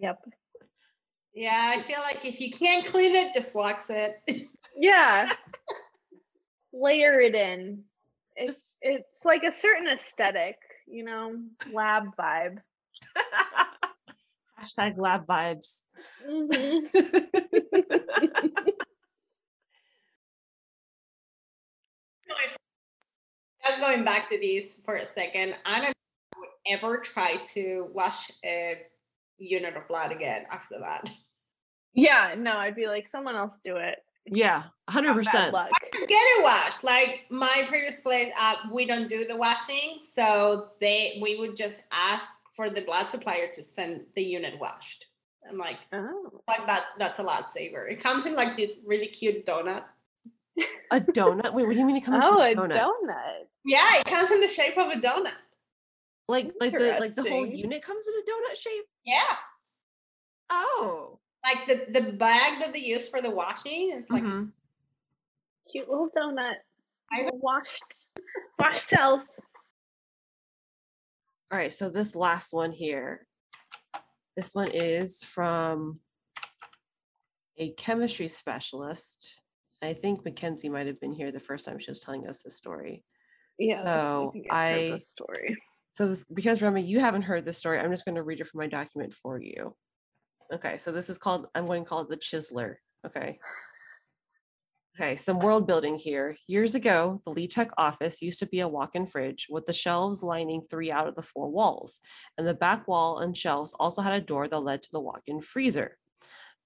[0.00, 0.18] Yep.
[1.40, 4.20] Yeah, I feel like if you can't clean it, just wax it.
[4.76, 5.32] Yeah.
[6.72, 7.82] Layer it in.
[8.36, 11.36] It's it's like a certain aesthetic, you know,
[11.72, 12.58] lab vibe.
[14.62, 15.80] Hashtag lab vibes.
[16.26, 16.88] Mhm.
[23.66, 26.98] Just going back to these for a second, I don't know if I would ever
[26.98, 28.78] try to wash a
[29.38, 31.10] unit of blood again after that.
[31.94, 33.98] Yeah, no, I'd be like, someone else do it.
[34.26, 35.24] yeah, 100%.
[35.52, 35.70] Bad.
[35.92, 36.84] Just get it washed.
[36.84, 41.82] Like my previous place, uh, we don't do the washing, so they we would just
[41.90, 42.24] ask
[42.54, 45.06] for the blood supplier to send the unit washed.
[45.48, 46.30] I'm like, Oh.
[46.46, 46.84] like that.
[46.98, 47.88] That's a lot saver.
[47.88, 49.84] It comes in like this really cute donut.
[50.92, 51.54] A donut?
[51.54, 52.76] Wait, what do you mean it comes Oh, in a a donut?
[52.78, 53.46] donut.
[53.64, 55.32] Yeah, it comes in the shape of a donut.
[56.28, 59.34] like like the like the whole unit comes in a donut shape Yeah,
[60.50, 63.92] oh like the the bag that they use for the washing.
[63.94, 64.52] It's like Mhm.
[65.70, 66.54] Cute little donut.
[67.12, 67.82] I- washed
[68.58, 69.20] washed cells.
[71.50, 73.26] all right so this last one here
[74.36, 75.98] this one is from
[77.58, 79.40] a chemistry specialist
[79.82, 82.56] i think mackenzie might have been here the first time she was telling us this
[82.56, 83.02] story
[83.58, 83.82] Yeah.
[83.82, 85.56] So, I've I- story.
[85.92, 88.46] So this, because Remy, you haven't heard this story, I'm just going to read it
[88.46, 89.76] from my document for you.
[90.52, 92.76] Okay, so this is called, I'm going to call it the Chiseler.
[93.06, 93.38] Okay.
[94.98, 96.36] Okay, some world building here.
[96.48, 100.22] Years ago, the Lee Tech office used to be a walk-in fridge with the shelves
[100.22, 102.00] lining three out of the four walls.
[102.36, 105.40] And the back wall and shelves also had a door that led to the walk-in
[105.40, 105.96] freezer.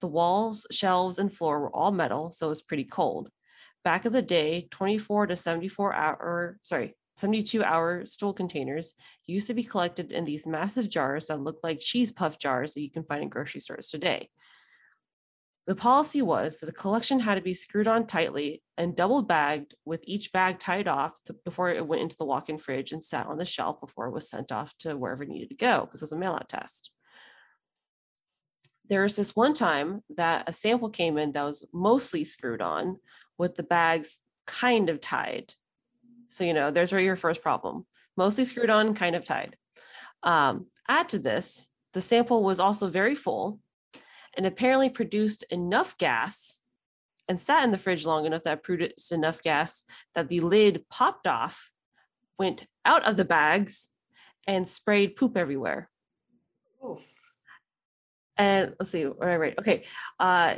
[0.01, 3.29] The walls, shelves, and floor were all metal, so it was pretty cold.
[3.83, 8.93] Back in the day, 24 to 74 hour, sorry, 72 hour stool containers
[9.25, 12.81] used to be collected in these massive jars that look like cheese puff jars that
[12.81, 14.29] you can find in grocery stores today.
[15.67, 19.73] The policy was that the collection had to be screwed on tightly and double bagged
[19.83, 23.25] with each bag tied off to, before it went into the walk-in fridge and sat
[23.25, 26.01] on the shelf before it was sent off to wherever it needed to go because
[26.01, 26.91] it was a mail-out test.
[28.87, 32.97] There was this one time that a sample came in that was mostly screwed on
[33.39, 35.55] with the bags kind of tied.
[36.35, 37.85] So, you know, there's your first problem.
[38.17, 39.55] Mostly screwed on, kind of tied.
[40.21, 43.59] Um, add to this, the sample was also very full
[44.35, 46.59] and apparently produced enough gas
[47.29, 49.83] and sat in the fridge long enough that produced enough gas
[50.13, 51.71] that the lid popped off,
[52.37, 53.91] went out of the bags,
[54.45, 55.89] and sprayed poop everywhere.
[56.85, 57.01] Oof.
[58.35, 59.85] And let's see, right, right, okay.
[60.19, 60.55] Uh,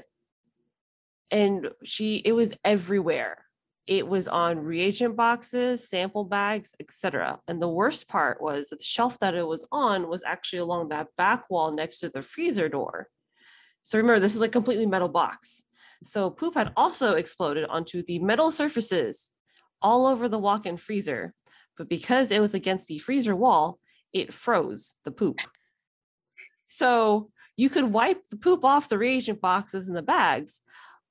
[1.29, 3.45] and she, it was everywhere.
[3.87, 7.39] It was on reagent boxes, sample bags, etc.
[7.47, 10.89] And the worst part was that the shelf that it was on was actually along
[10.89, 13.07] that back wall next to the freezer door.
[13.83, 15.63] So remember, this is a completely metal box.
[16.03, 19.31] So poop had also exploded onto the metal surfaces
[19.81, 21.33] all over the walk-in freezer.
[21.77, 23.79] But because it was against the freezer wall,
[24.11, 25.37] it froze the poop.
[26.65, 30.61] So you could wipe the poop off the reagent boxes and the bags,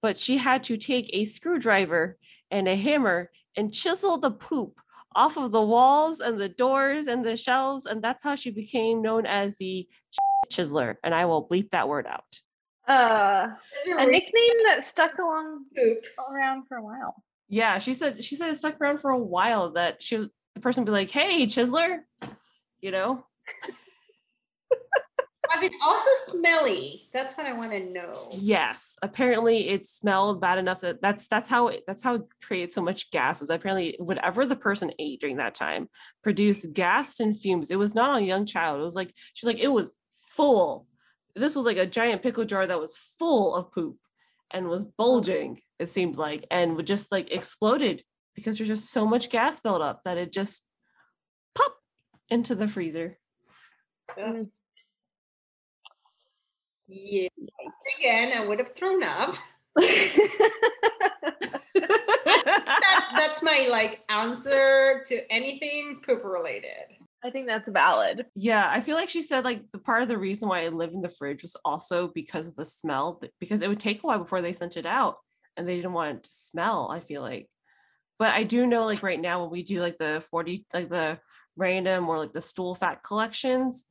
[0.03, 2.19] but she had to take a screwdriver
[2.51, 4.79] and a hammer and chisel the poop
[5.15, 7.87] off of the walls and the doors and the shelves.
[7.87, 9.89] And that's how she became known as the
[10.53, 10.97] chiseler.
[11.03, 12.25] And I will bleep that word out.
[12.89, 13.49] Uh,
[13.99, 16.05] a nickname that stuck along poop?
[16.31, 17.15] around for a while.
[17.49, 20.61] Yeah, she said she said it stuck around for a while that she was- the
[20.61, 22.01] person would be like, "Hey, chiseler,"
[22.81, 23.27] you know.
[25.55, 27.09] Was it also smelly?
[27.13, 28.31] That's what I want to know.
[28.33, 32.71] Yes, apparently it smelled bad enough that that's that's how it, that's how it created
[32.71, 33.41] so much gas.
[33.41, 35.89] Was apparently whatever the person ate during that time
[36.23, 37.71] produced gas and fumes.
[37.71, 38.81] It was not a young child.
[38.81, 40.87] It was like she's like it was full.
[41.35, 43.99] This was like a giant pickle jar that was full of poop
[44.51, 45.61] and was bulging.
[45.79, 48.03] It seemed like and would just like exploded
[48.35, 50.65] because there's just so much gas built up that it just
[51.55, 51.81] popped
[52.29, 53.19] into the freezer.
[54.19, 54.49] Mm.
[56.89, 57.29] Yeah.
[57.99, 59.37] Again, I would have thrown up.
[61.75, 66.97] That, that's my like answer to anything poop related.
[67.25, 68.27] I think that's valid.
[68.35, 70.93] Yeah, I feel like she said like the part of the reason why I live
[70.93, 74.19] in the fridge was also because of the smell, because it would take a while
[74.19, 75.17] before they sent it out
[75.57, 77.49] and they didn't want it to smell, I feel like.
[78.19, 81.19] But I do know like right now when we do like the 40 like the
[81.57, 83.85] random or like the stool fat collections,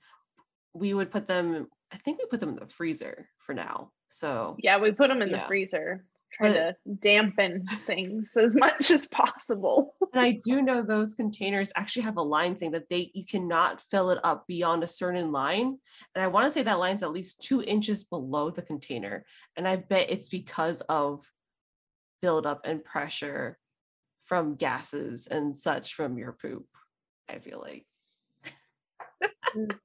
[0.74, 3.92] we would put them I think we put them in the freezer for now.
[4.10, 8.92] So Yeah, we put them in the freezer, try But- to dampen things as much
[8.92, 9.96] as possible.
[10.14, 13.82] and I do know those containers actually have a line saying that they you cannot
[13.82, 15.78] fill it up beyond a certain line.
[16.14, 19.26] And I want to say that line's at least two inches below the container.
[19.56, 21.30] And I bet it's because of
[22.22, 23.58] buildup and pressure
[24.24, 26.66] from gases and such from your poop.
[27.30, 27.86] I feel like.
[29.56, 29.80] Mm.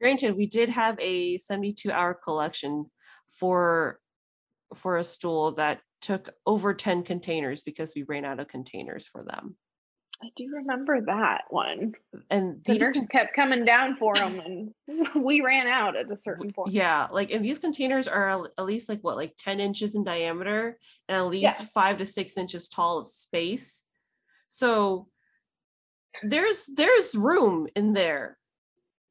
[0.00, 2.86] Granted, we did have a 72 hour collection
[3.28, 3.98] for
[4.74, 9.22] for a stool that took over 10 containers because we ran out of containers for
[9.24, 9.56] them.
[10.22, 11.92] I do remember that one.
[12.30, 14.40] And The these nurse con- kept coming down for them,
[14.86, 16.72] and we ran out at a certain point.
[16.72, 20.78] yeah, like and these containers are at least like what, like 10 inches in diameter
[21.08, 21.66] and at least Yeah.
[21.74, 23.84] five to six inches tall of space.
[24.48, 25.08] So
[26.22, 28.38] there's there's room in there.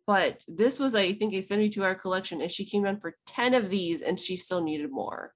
[0.08, 3.54] But this was, I think, a 72 hour collection, and she came down for 10
[3.54, 5.34] of these, and she still needed more.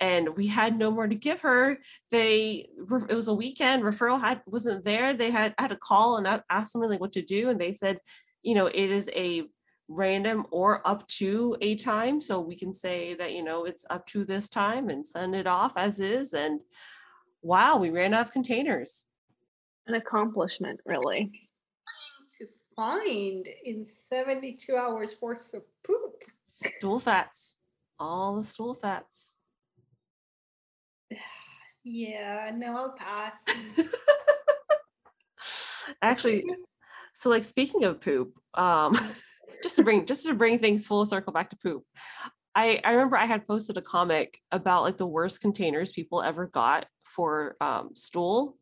[0.00, 1.78] And we had no more to give her.
[2.10, 2.68] they
[3.08, 5.12] it was a weekend, referral had wasn't there.
[5.14, 7.60] They had I had a call and a- ask them like what to do, and
[7.60, 7.98] they said,
[8.42, 9.44] you know, it is a
[9.88, 12.20] random or up to a time.
[12.20, 15.46] So we can say that, you know, it's up to this time and send it
[15.46, 16.34] off as is.
[16.34, 16.60] And
[17.42, 19.06] wow, we ran out of containers.
[19.86, 21.32] An accomplishment, really.
[22.38, 22.46] To
[22.78, 26.22] find in 72 hours worth of poop.
[26.44, 27.58] Stool fats,
[27.98, 29.38] all the stool fats.
[31.84, 33.32] Yeah, no, I'll pass.
[36.02, 36.44] Actually,
[37.14, 38.94] so like speaking of poop, um,
[39.62, 41.84] just to bring just to bring things full circle back to poop.
[42.54, 46.46] I, I remember I had posted a comic about like the worst containers people ever
[46.46, 48.58] got for um, stool.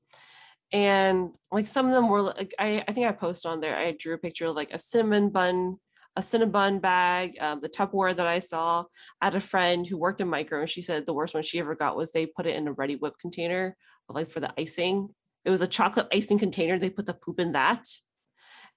[0.72, 3.92] And like some of them were like, I, I think I posted on there, I
[3.92, 5.78] drew a picture of like a cinnamon bun,
[6.16, 8.84] a cinnabon bag, um, the Tupperware that I saw.
[9.20, 11.60] I had a friend who worked in micro and she said the worst one she
[11.60, 13.76] ever got was they put it in a Reddi-wip container,
[14.08, 15.10] like for the icing.
[15.44, 16.78] It was a chocolate icing container.
[16.78, 17.84] They put the poop in that.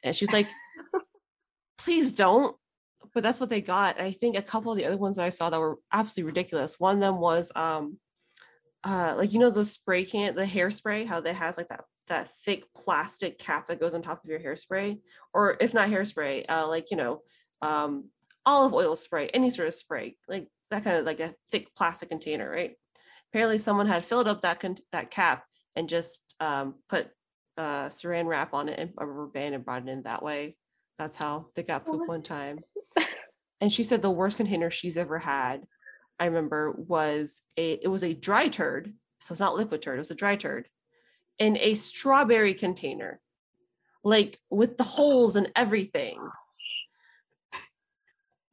[0.03, 0.47] And she's like,
[1.77, 2.55] please don't.
[3.13, 3.97] but that's what they got.
[3.97, 6.29] And I think a couple of the other ones that I saw that were absolutely
[6.31, 6.79] ridiculous.
[6.79, 7.97] One of them was um
[8.83, 12.29] uh like you know the spray can the hairspray, how they has like that that
[12.45, 14.99] thick plastic cap that goes on top of your hairspray,
[15.33, 17.21] or if not hairspray, uh like you know,
[17.61, 18.05] um
[18.45, 22.09] olive oil spray, any sort of spray, like that kind of like a thick plastic
[22.09, 22.75] container, right?
[23.31, 27.09] Apparently someone had filled up that con- that cap and just um put
[27.57, 30.55] uh saran wrap on it and a rubber band and brought it in that way.
[30.97, 32.57] That's how they got poop one time.
[33.61, 35.65] And she said the worst container she's ever had,
[36.19, 38.93] I remember, was a it was a dry turd.
[39.19, 40.67] So it's not liquid turd, it was a dry turd
[41.37, 43.19] in a strawberry container,
[44.03, 46.19] like with the holes and everything.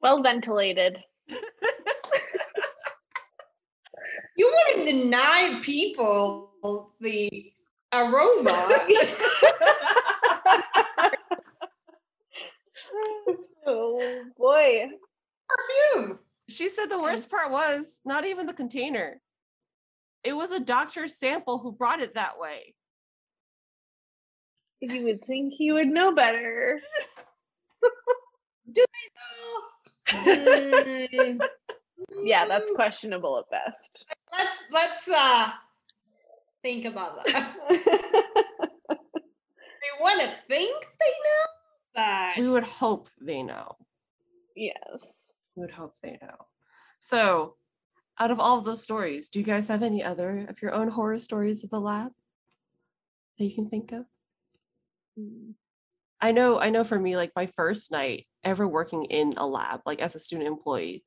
[0.00, 0.98] Well ventilated.
[4.36, 6.50] You wouldn't deny people
[7.00, 7.52] the
[7.90, 8.52] aroma.
[13.66, 14.88] oh boy.
[15.48, 16.18] Perfume.
[16.48, 19.20] She said the worst part was not even the container.
[20.22, 22.74] It was a doctor's sample who brought it that way.
[24.80, 26.80] You would think he would know better.
[28.72, 28.84] Do
[30.08, 31.40] Mm,
[32.22, 34.06] yeah, that's questionable at best.
[34.32, 35.50] Let's let's uh
[36.62, 37.54] think about that.
[37.70, 37.76] they
[40.00, 41.46] want to think they know,
[41.94, 43.76] but We would hope they know.
[44.54, 44.74] yes.
[45.56, 46.46] We would hope they know.
[47.00, 47.56] So,
[48.18, 50.88] out of all of those stories, do you guys have any other of your own
[50.88, 52.12] horror stories of the lab
[53.38, 54.04] that you can think of?
[55.18, 55.54] Mm.
[56.20, 59.80] I know, I know for me, like my first night ever working in a lab,
[59.84, 61.04] like as a student employee,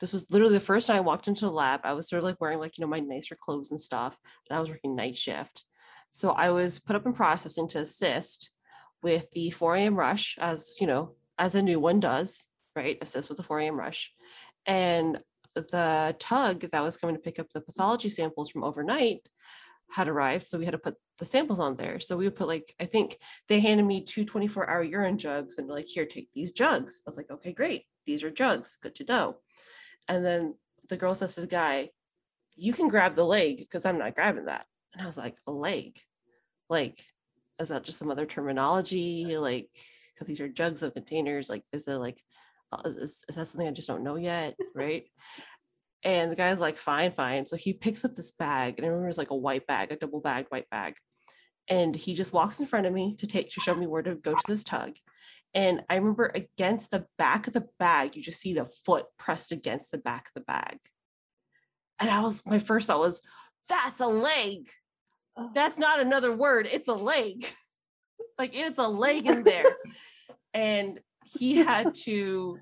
[0.00, 1.80] this was literally the first time I walked into the lab.
[1.84, 4.16] I was sort of like wearing like, you know, my nicer clothes and stuff.
[4.48, 5.64] And I was working night shift.
[6.10, 8.50] So I was put up in processing to assist
[9.02, 9.94] with the 4 a.m.
[9.94, 12.98] rush, as you know, as a new one does, right?
[13.00, 13.78] Assist with the 4 a.m.
[13.78, 14.12] rush.
[14.66, 15.18] And
[15.54, 19.26] the tug that was coming to pick up the pathology samples from overnight
[19.90, 20.44] had arrived.
[20.44, 22.00] So we had to put the samples on there.
[22.00, 23.16] So we would put like, I think
[23.48, 27.02] they handed me two 24 hour urine jugs and like, here, take these jugs.
[27.06, 27.84] I was like, okay, great.
[28.04, 28.76] These are jugs.
[28.82, 29.36] Good to know.
[30.08, 30.56] And then
[30.88, 31.90] the girl says to the guy,
[32.56, 34.66] you can grab the leg because I'm not grabbing that.
[34.92, 35.98] And I was like, a leg?
[36.68, 37.02] Like,
[37.58, 39.36] is that just some other terminology?
[39.36, 39.68] Like,
[40.14, 41.50] because these are jugs of containers.
[41.50, 42.20] Like, is it like,
[42.72, 44.56] Uh, is, is that something I just don't know yet?
[44.74, 45.04] Right.
[46.04, 47.46] And the guy's like, fine, fine.
[47.46, 49.90] So he picks up this bag, and I remember it was like a white bag,
[49.90, 50.94] a double bagged white bag.
[51.68, 54.14] And he just walks in front of me to take to show me where to
[54.14, 54.92] go to this tug.
[55.52, 59.52] And I remember against the back of the bag, you just see the foot pressed
[59.52, 60.78] against the back of the bag.
[61.98, 63.22] And I was my first thought was,
[63.68, 64.68] that's a leg.
[65.54, 66.68] That's not another word.
[66.70, 67.46] It's a leg.
[68.38, 69.64] like it's a leg in there.
[70.54, 72.60] and he had to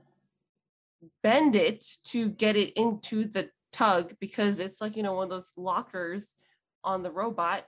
[1.23, 5.31] bend it to get it into the tug because it's like, you know, one of
[5.31, 6.35] those lockers
[6.83, 7.65] on the robot.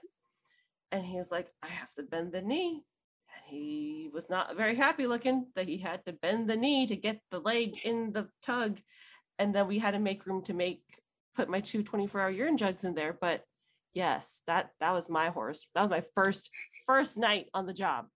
[0.91, 2.83] And he's like, I have to bend the knee.
[3.35, 6.95] And he was not very happy looking that he had to bend the knee to
[6.95, 8.79] get the leg in the tug.
[9.37, 10.81] And then we had to make room to make
[11.35, 13.17] put my two 24 hour urine jugs in there.
[13.19, 13.43] But
[13.93, 15.67] yes, that that was my horse.
[15.75, 16.49] That was my first
[16.87, 18.07] first night on the job.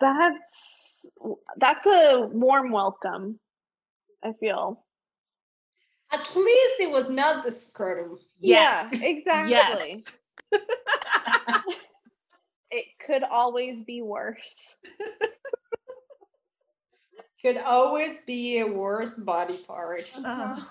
[0.00, 1.06] That's
[1.56, 3.38] that's a warm welcome.
[4.24, 4.84] I feel.
[6.12, 8.18] at least it was not the scrotum.
[8.40, 8.90] Yes.
[8.92, 10.04] Yeah, exactly.
[10.52, 10.62] Yes.
[12.74, 14.76] It could always be worse.
[17.42, 20.10] Could always be a worse body part.
[20.16, 20.62] Uh, I'm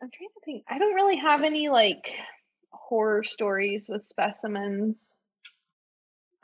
[0.00, 0.64] trying to think.
[0.68, 2.10] I don't really have any like
[2.72, 5.14] horror stories with specimens,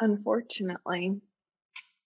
[0.01, 1.21] unfortunately.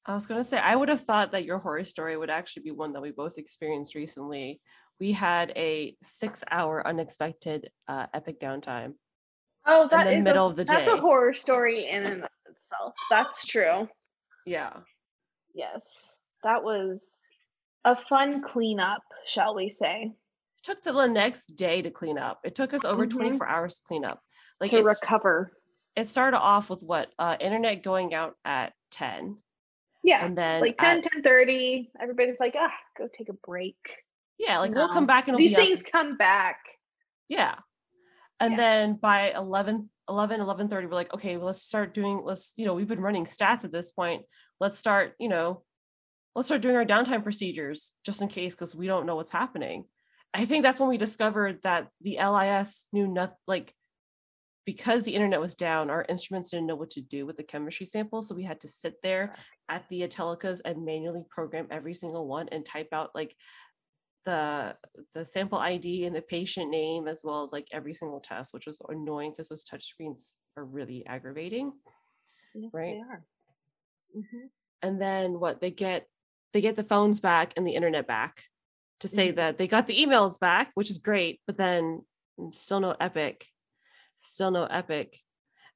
[0.05, 2.71] I was gonna say I would have thought that your horror story would actually be
[2.73, 4.61] one that we both experienced recently.
[4.99, 8.95] We had a six-hour unexpected uh, epic downtime.
[9.67, 10.93] Oh, that the is middle a, of the That's day.
[10.93, 12.95] a horror story in and of itself.
[13.11, 13.89] That's true.
[14.45, 14.73] Yeah,
[15.55, 16.99] Yes, that was
[17.85, 22.41] a fun cleanup, shall we say, it took till the next day to clean up.
[22.45, 23.11] It took us over Mhm.
[23.11, 24.21] 24 hours to clean up.
[24.61, 25.53] Like to recover.
[25.97, 29.37] It started off with what uh, internet going out at 10,
[30.03, 33.77] Yeah, and then like 10, 10 30, everybody's like, ah, go take a break.
[34.39, 36.59] yeah, like we'll come back and These be up things come back.
[37.29, 37.57] Yeah.
[38.41, 38.57] And Yeah.
[38.57, 42.75] then by 11, 11, 11.30, we're like, okay, well, let's start doing, let's, you know,
[42.75, 44.25] we've been running stats at this point.
[44.61, 45.63] Let's start, you know,
[46.35, 49.85] let's start doing our downtime procedures just in case, because we don't know what's happening.
[50.35, 53.75] I think that's when we discovered that the LIS knew nothing, like
[54.65, 57.87] because the internet was down, our instruments didn't know what to do with the chemistry
[57.87, 58.29] samples.
[58.29, 59.35] So we had to sit there
[59.69, 63.37] at the Atellicas and manually program every single one and type out like
[64.25, 64.77] the
[65.15, 68.67] the sample ID and the patient name as well as like every single test, which
[68.67, 71.73] was annoying because those touch screens are really aggravating.
[72.55, 72.95] Yes, Right.
[72.95, 73.27] They are.
[74.17, 74.51] Mhm.
[74.83, 76.09] And then what they get
[76.53, 78.45] they get the phones back and the internet back
[79.01, 79.37] to say Mhm.
[79.37, 82.05] that they got the emails back, which is great, but then
[82.53, 83.47] still no epic,
[84.23, 85.19] still no epic.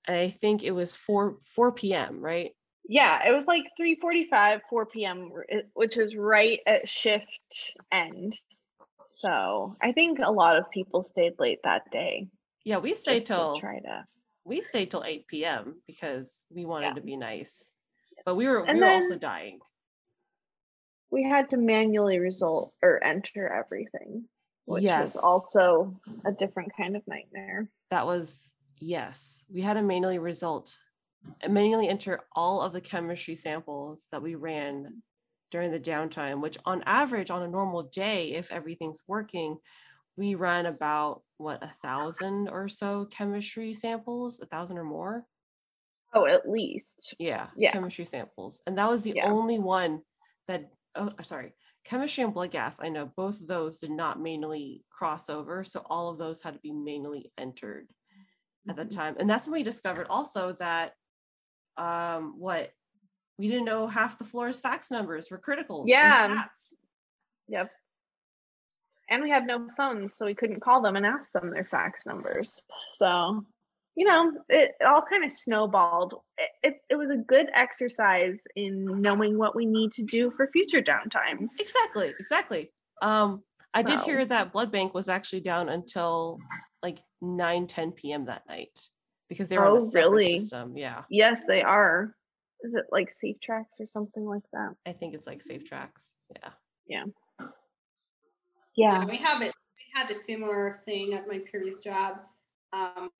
[0.06, 2.20] And I think it was 4 4 p.m.
[2.20, 2.52] right?
[2.88, 5.32] Yeah, it was like 3:45, 4 p.m.,
[5.74, 8.40] which is right at shift end.
[9.06, 12.28] So I think a lot of people stayed late that day.
[12.64, 14.06] Yeah, we stayed just to till try to.
[14.44, 15.82] we stayed till 8 p.m.
[15.86, 16.94] because we wanted Yeah.
[16.96, 17.72] to be nice.
[18.24, 19.60] But we were And we were also dying.
[21.10, 24.28] We had to manually result or enter everything,
[24.66, 25.14] which Yes.
[25.14, 27.68] was also a different kind of nightmare.
[27.90, 29.44] That was yes.
[29.48, 30.78] We had to manually result
[31.42, 35.02] uh, manually enter all of the chemistry samples that we ran
[35.50, 39.58] during the downtime, which on average on a normal day, if everything's working,
[40.16, 45.26] we run about what a thousand or so chemistry samples, a thousand or more.
[46.14, 47.14] Oh, at least.
[47.18, 47.72] Yeah, Yeah.
[47.72, 48.62] chemistry samples.
[48.66, 49.30] And that was the Yeah.
[49.30, 50.02] only one
[50.48, 51.52] that oh uh, sorry,
[51.86, 52.78] chemistry and blood gas.
[52.80, 55.64] I know both of those did not mainly cross over.
[55.64, 57.88] So all of those had to be mainly entered
[58.68, 59.16] at the time.
[59.18, 60.92] And that's when we discovered also that
[61.76, 62.70] um what
[63.38, 65.84] we didn't know half the floor's fax numbers were critical.
[65.86, 66.44] Yeah.
[67.48, 67.70] Yep.
[69.08, 72.06] And we had no phones, so we couldn't call them and ask them their fax
[72.06, 72.60] numbers.
[72.90, 73.44] So,
[73.96, 76.14] you know, it, it all kind of snowballed.
[76.38, 80.48] It, it, it was a good exercise in knowing what we need to do for
[80.52, 81.58] future downtimes.
[81.58, 82.70] Exactly, exactly.
[83.02, 83.42] Um
[83.74, 86.38] I did hear that blood bank was actually down until
[86.82, 88.26] like 9 10 p.m.
[88.26, 88.88] that night
[89.28, 90.38] because they were on a Oh, really?
[90.38, 90.76] system.
[90.76, 91.02] Yeah.
[91.10, 92.14] Yes, they are.
[92.62, 94.74] Is it like Safe Tracks or something like that?
[94.86, 96.14] I think it's like safe tracks.
[96.34, 96.50] Yeah.
[96.86, 97.46] Yeah.
[98.76, 99.52] Yeah, we have it.
[99.76, 102.18] We had a similar thing at my previous job.
[102.72, 103.10] Um,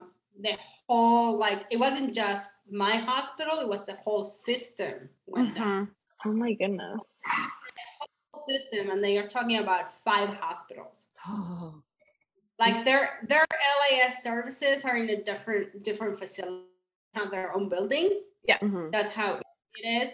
[0.41, 0.57] the
[0.89, 5.87] whole like it wasn't just my hospital; it was the whole system went down.
[5.87, 5.91] Mhm.
[6.27, 7.21] Oh my goodness.
[7.29, 11.09] Whole System, and they are talking about five hospitals.
[11.27, 11.83] Oh,
[12.59, 13.45] Like their their
[13.83, 16.67] LAS services are in a different different facility,
[17.15, 18.23] have their own building.
[18.49, 18.91] mhm.
[18.93, 19.41] That's how
[19.77, 20.11] it is,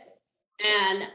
[0.65, 1.09] and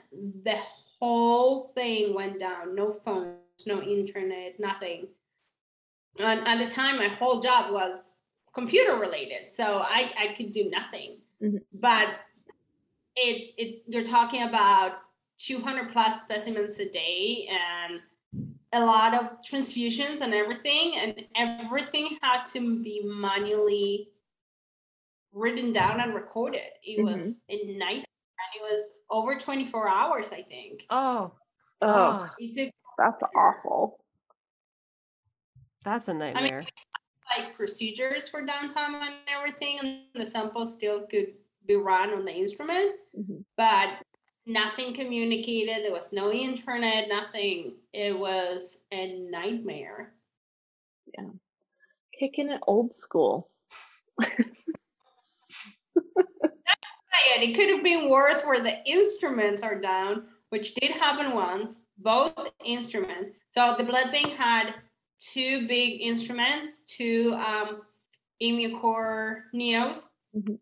[0.43, 0.58] the
[0.99, 2.76] whole thing went down.
[2.76, 5.08] No phones, no internet, nothing.
[6.20, 8.08] And at the time, my whole job was
[8.53, 11.17] computer related, so I I could do nothing.
[11.41, 11.61] Mhm.
[11.73, 12.19] But
[13.15, 14.93] it it you're talking about
[15.37, 18.01] 200 plus specimens a day and
[18.73, 24.09] a lot of transfusions and everything, and everything had to be manually
[25.31, 26.69] written down and recorded.
[26.83, 30.85] It was a night, and it was over 24 hours, I think.
[30.89, 31.31] oh,
[31.81, 33.99] Oh, It took that's awful.
[35.83, 36.65] that's a nightmare.
[37.36, 41.34] Like procedures for downtime and everything, and the sample still could
[41.65, 43.43] be run on the instrument, Mhm.
[43.57, 44.01] but
[44.45, 45.84] nothing communicated.
[45.84, 47.78] There was no internet, nothing.
[47.93, 50.13] It was a nightmare.
[51.13, 51.30] Yeah.
[52.17, 53.49] Kicking it old school.
[57.39, 62.34] It could have been worse where the instruments are down, which did happen once, both
[62.65, 63.38] instruments.
[63.49, 64.73] So the blood bank had
[65.20, 67.82] two big instruments, two um,
[68.41, 70.59] Immucor Neos, Mhm.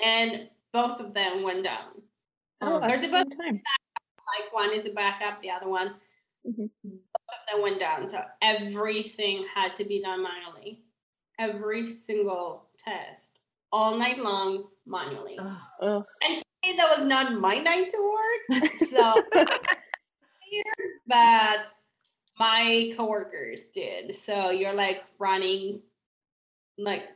[0.00, 2.02] and both of them went down.
[2.60, 2.88] Oh, Mm.
[2.88, 3.62] There's that's a fun time.
[4.38, 6.00] Like one is the backup, the other one
[6.46, 6.70] Mhm.
[6.82, 8.08] both of them went down.
[8.08, 10.82] So everything had to be done manually.
[11.38, 13.38] Every single test,
[13.72, 15.38] all night long, manually.
[15.38, 15.62] Ugh.
[15.80, 16.04] Ugh.
[16.22, 18.62] And that was not my night to work.
[18.90, 19.22] So,
[21.06, 21.66] but
[22.38, 24.14] my coworkers did.
[24.14, 25.80] So you're like running,
[26.78, 27.08] like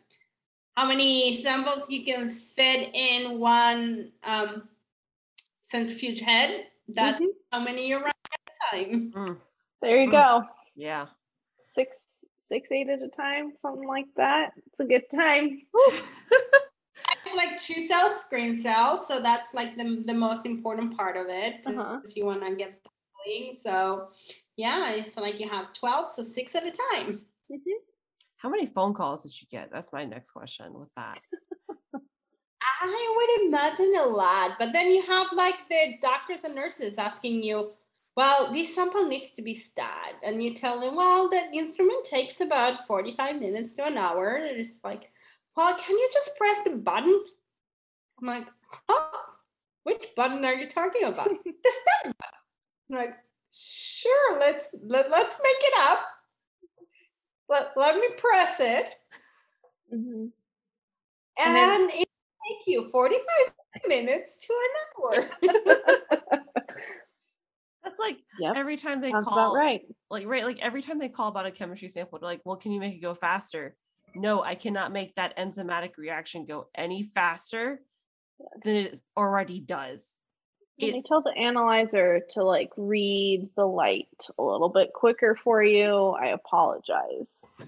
[0.76, 4.68] how many samples you can fit in one um,
[5.62, 6.68] centrifuge head.
[6.88, 7.28] That's Mhm.
[7.52, 9.12] how many you're running at a time.
[9.12, 9.40] Mm,
[9.82, 10.12] There you Mm.
[10.12, 10.44] go.
[10.76, 11.06] yeah.
[11.74, 11.98] Six,
[12.48, 14.52] six, eight at a time, something like that.
[14.66, 15.62] It's a good time.
[17.24, 19.06] It's like two cells, screen cells.
[19.08, 22.00] So that's like the, the most important part of it because Uh-huh.
[22.16, 22.90] you want to get the
[23.24, 23.56] filling.
[23.62, 24.08] So
[24.58, 27.24] yeah, it's like you have 12, so six at a time.
[27.50, 27.78] Mhm.
[28.36, 29.70] How many phone calls did you get?
[29.72, 31.20] That's my next question with that.
[32.80, 37.42] I would imagine a lot, but then you have like the doctors and nurses asking
[37.42, 37.72] you,
[38.16, 40.14] well, this sample needs to be stat.
[40.24, 44.36] And you tell them, well, the instrument takes about 45 minutes to an hour.
[44.36, 45.10] And it's like,
[45.56, 47.24] well, can you just press the button?
[48.20, 48.46] I'm like,
[48.88, 49.10] oh,
[49.84, 51.28] Which button are you talking about?
[51.44, 52.90] the start button.
[52.90, 53.16] I'm like,
[53.52, 56.00] sure, let's let, let's make it up.
[57.48, 58.94] Let, let me press it.
[59.92, 60.26] Mm-hmm.
[61.40, 62.08] And, then- it
[62.48, 63.52] take you 45
[63.88, 64.70] minutes to an
[65.20, 65.30] hour.
[67.84, 68.56] That's like Yep.
[68.56, 69.82] every time they Sounds call about right.
[70.10, 72.70] like right like every time they call about a chemistry sample they're like well can
[72.70, 73.74] you make it go faster
[74.14, 77.80] no i cannot make that enzymatic reaction go any faster
[78.62, 80.06] than it already does
[80.80, 84.08] And they tell the analyzer to like read the light
[84.38, 86.10] a little bit quicker for you.
[86.10, 87.26] I apologize.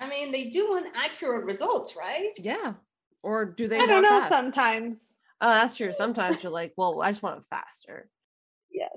[0.00, 2.30] I mean, they do want accurate results, right?
[2.38, 2.74] yeah
[3.22, 4.28] or do they I don't know fast?
[4.30, 5.14] sometimes.
[5.40, 8.08] oh that's true sometimes you're like well i just want it faster
[8.70, 8.90] Yes.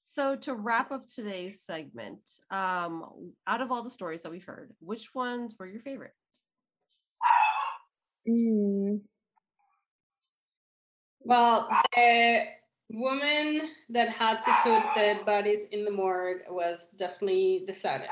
[0.00, 2.20] so to wrap up today's segment
[2.52, 6.12] um out of all the stories that we've heard which ones were your favorite
[8.28, 9.00] Mm.
[11.20, 12.44] Well, the
[12.90, 18.10] woman that had to put the bodies in the morgue was definitely the saddest.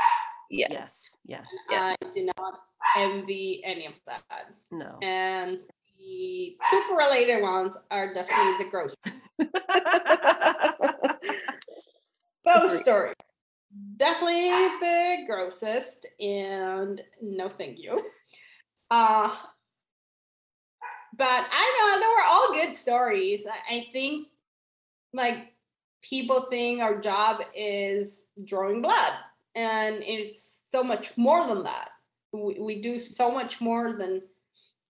[0.51, 1.17] Yes.
[1.25, 2.59] yes yes I do not
[2.97, 4.23] envy any of that.
[4.71, 5.59] no And
[5.99, 8.95] the poop related ones are definitely the gross.
[12.45, 13.15] Both stories.
[13.97, 14.51] Definitely
[14.81, 17.99] the grossest, and no thank you.
[18.91, 19.35] Uh
[21.17, 23.45] but I know they were all good stories.
[23.71, 24.29] I- think
[25.13, 25.53] like
[26.03, 29.13] people think our job is drawing blood,
[29.55, 31.91] and it's so much more than that.
[32.33, 34.23] We, we do so much more than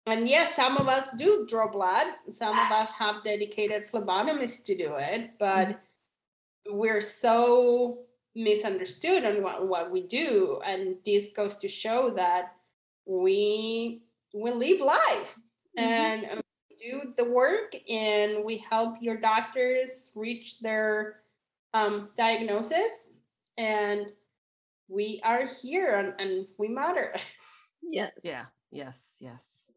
[0.05, 2.07] and yes, some of us do draw blood.
[2.31, 6.77] Some of us have dedicated phlebotomists to do it, but mm-hmm.
[6.77, 7.99] we're so
[8.35, 10.59] misunderstood on what, what we do.
[10.65, 12.53] And this goes to show that
[13.05, 14.01] we
[14.33, 15.37] we live life
[15.77, 21.21] and uh, we do the work and we help your doctors reach their
[21.73, 22.89] um, diagnosis.
[23.57, 24.11] And
[24.87, 27.13] we are here and, and we matter.
[27.85, 28.11] Yes.
[28.23, 29.71] yeah yes yes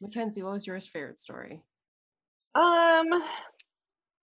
[0.00, 1.62] mackenzie what was your favorite story
[2.54, 3.08] Um,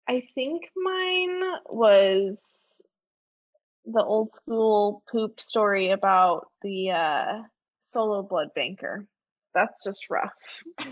[0.09, 2.75] I think mine was
[3.87, 7.43] the old school poop story about the uh,
[7.83, 9.07] solo blood banker.
[9.55, 10.33] That's just rough.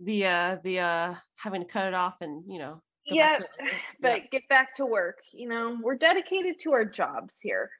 [0.00, 3.46] the uh the uh having to cut it off and you know yeah, to
[4.00, 5.18] but get back to work.
[5.32, 7.70] You know, we're dedicated to our jobs here.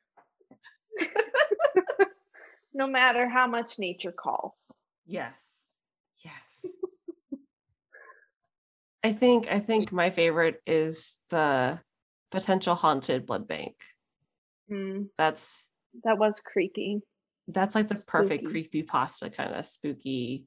[2.75, 4.55] no matter how much nature calls.
[5.07, 5.51] yes
[6.25, 6.73] yes
[9.03, 11.81] i think i think my favorite is the
[12.31, 13.75] potential haunted blood bank
[14.73, 15.67] Mm, that's
[16.05, 17.03] that was creepy.
[17.49, 20.47] that's like the perfect creepy pasta kind of spooky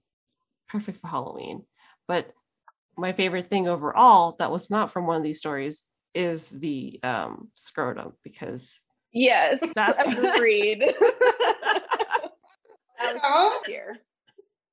[0.67, 1.63] perfect for halloween
[2.07, 2.31] but
[2.97, 5.83] my favorite thing overall that was not from one of these stories
[6.15, 8.81] is the um scrotum because
[9.15, 10.83] Yes, That's- agreed.
[13.23, 13.97] Oh, Here.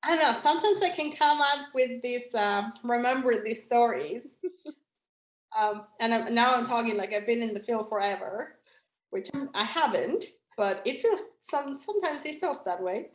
[0.03, 0.41] I don't know.
[0.43, 4.23] Sometimes I can come up with these, um, remember these stories.
[5.59, 8.57] um, and I'm, now I'm talking like I've been in the field forever,
[9.13, 10.25] which I'm- I haven't,
[10.57, 13.11] but it feels some sometimes it feels that way.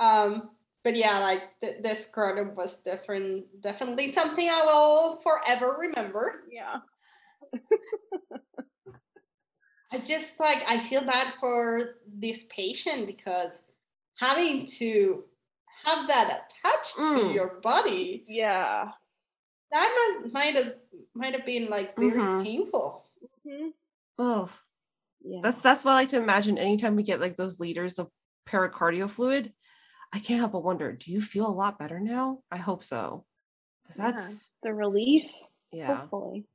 [0.00, 0.50] Um,
[0.82, 6.44] but yeah, like the, the scrotum was different, definitely something I will forever remember.
[6.50, 6.76] Yeah.
[9.92, 13.50] I just like I feel bad for this patient because
[14.18, 15.24] having to
[15.84, 17.34] have that attached to Mm.
[17.34, 18.90] your body Yeah.
[19.70, 19.88] that
[20.22, 20.74] must, might have
[21.14, 22.42] might have been like very Mhm.
[22.42, 23.04] painful.
[23.46, 23.72] Mhm.
[24.18, 24.48] oh
[25.28, 25.40] Yeah.
[25.42, 28.08] that's that's what i like to imagine anytime we get like those liters of
[28.48, 29.52] pericardial fluid
[30.12, 33.24] i can't help but wonder do you feel a lot better now i hope so
[33.82, 34.10] because Yeah.
[34.12, 35.30] that's the relief.
[35.72, 36.46] yeah Hopefully.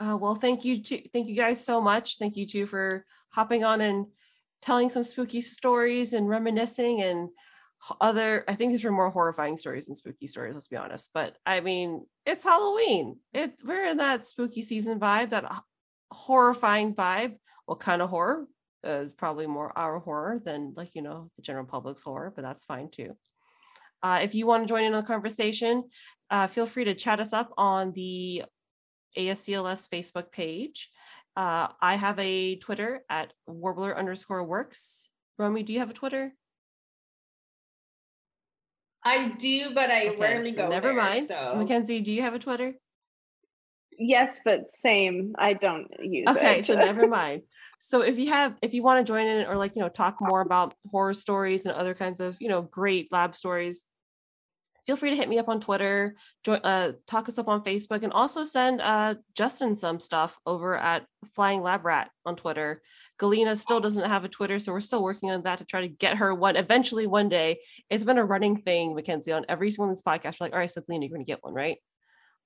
[0.00, 2.18] Uh, well, thank you to thank you guys so much.
[2.18, 4.06] Thank you too for hopping on and
[4.60, 7.28] telling some spooky stories and reminiscing and
[8.00, 8.44] other.
[8.48, 10.54] I think these were more horrifying stories than spooky stories.
[10.54, 11.10] Let's be honest.
[11.14, 13.18] But I mean, it's Halloween.
[13.32, 15.44] It's we're in that spooky season vibe, that
[16.10, 17.36] horrifying vibe.
[17.66, 18.46] What kind of horror?
[18.86, 22.42] Uh, it's probably more our horror than like you know the general public's horror, but
[22.42, 23.16] that's fine too.
[24.02, 25.84] Uh, if you want to join in on the conversation,
[26.30, 28.44] uh, feel free to chat us up on the
[29.16, 30.90] ASCLS Facebook page.
[31.36, 35.10] Uh, I have a Twitter at warbler underscore works.
[35.38, 36.34] Romy, do you have a Twitter?
[39.02, 41.28] I do, but I Okay, rarely so go never there, mind.
[41.28, 42.74] So Mackenzie, do you have a Twitter?
[43.98, 45.34] Yes, but same.
[45.38, 46.36] I don't use it.
[46.36, 46.64] Okay, it.
[46.64, 47.42] so never mind.
[47.78, 50.16] So if you have, if you want to join in or like, you know, talk
[50.20, 53.84] more about horror stories and other kinds of, you know, great lab stories,
[54.86, 56.14] feel free to hit me up on Twitter,
[56.44, 60.76] join, uh, talk us up on Facebook, and also send uh, Justin some stuff over
[60.76, 62.82] at Flying Lab Rat on Twitter.
[63.18, 65.88] Galena still doesn't have a Twitter, so we're still working on that to try to
[65.88, 67.58] get her one eventually one day.
[67.88, 70.40] It's been a running thing, Mackenzie, on every single of this podcast.
[70.40, 71.78] We're like, all right, so Galena, you're going to get one, right?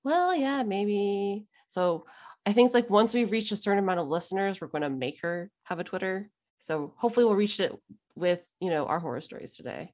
[0.03, 1.45] Well, yeah, maybe.
[1.67, 2.05] So
[2.45, 4.89] I think it's like once we've reached a certain amount of listeners, we're going to
[4.89, 6.29] make her have a Twitter.
[6.57, 7.73] So hopefully we'll reach it
[8.15, 9.93] with, you know, our horror stories today.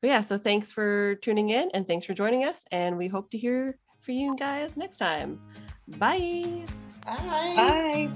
[0.00, 2.64] But yeah, so thanks for tuning in and thanks for joining us.
[2.70, 5.40] And we hope to hear from you guys next time.
[5.98, 6.66] Bye.
[7.04, 7.54] Bye.
[7.56, 8.10] Bye.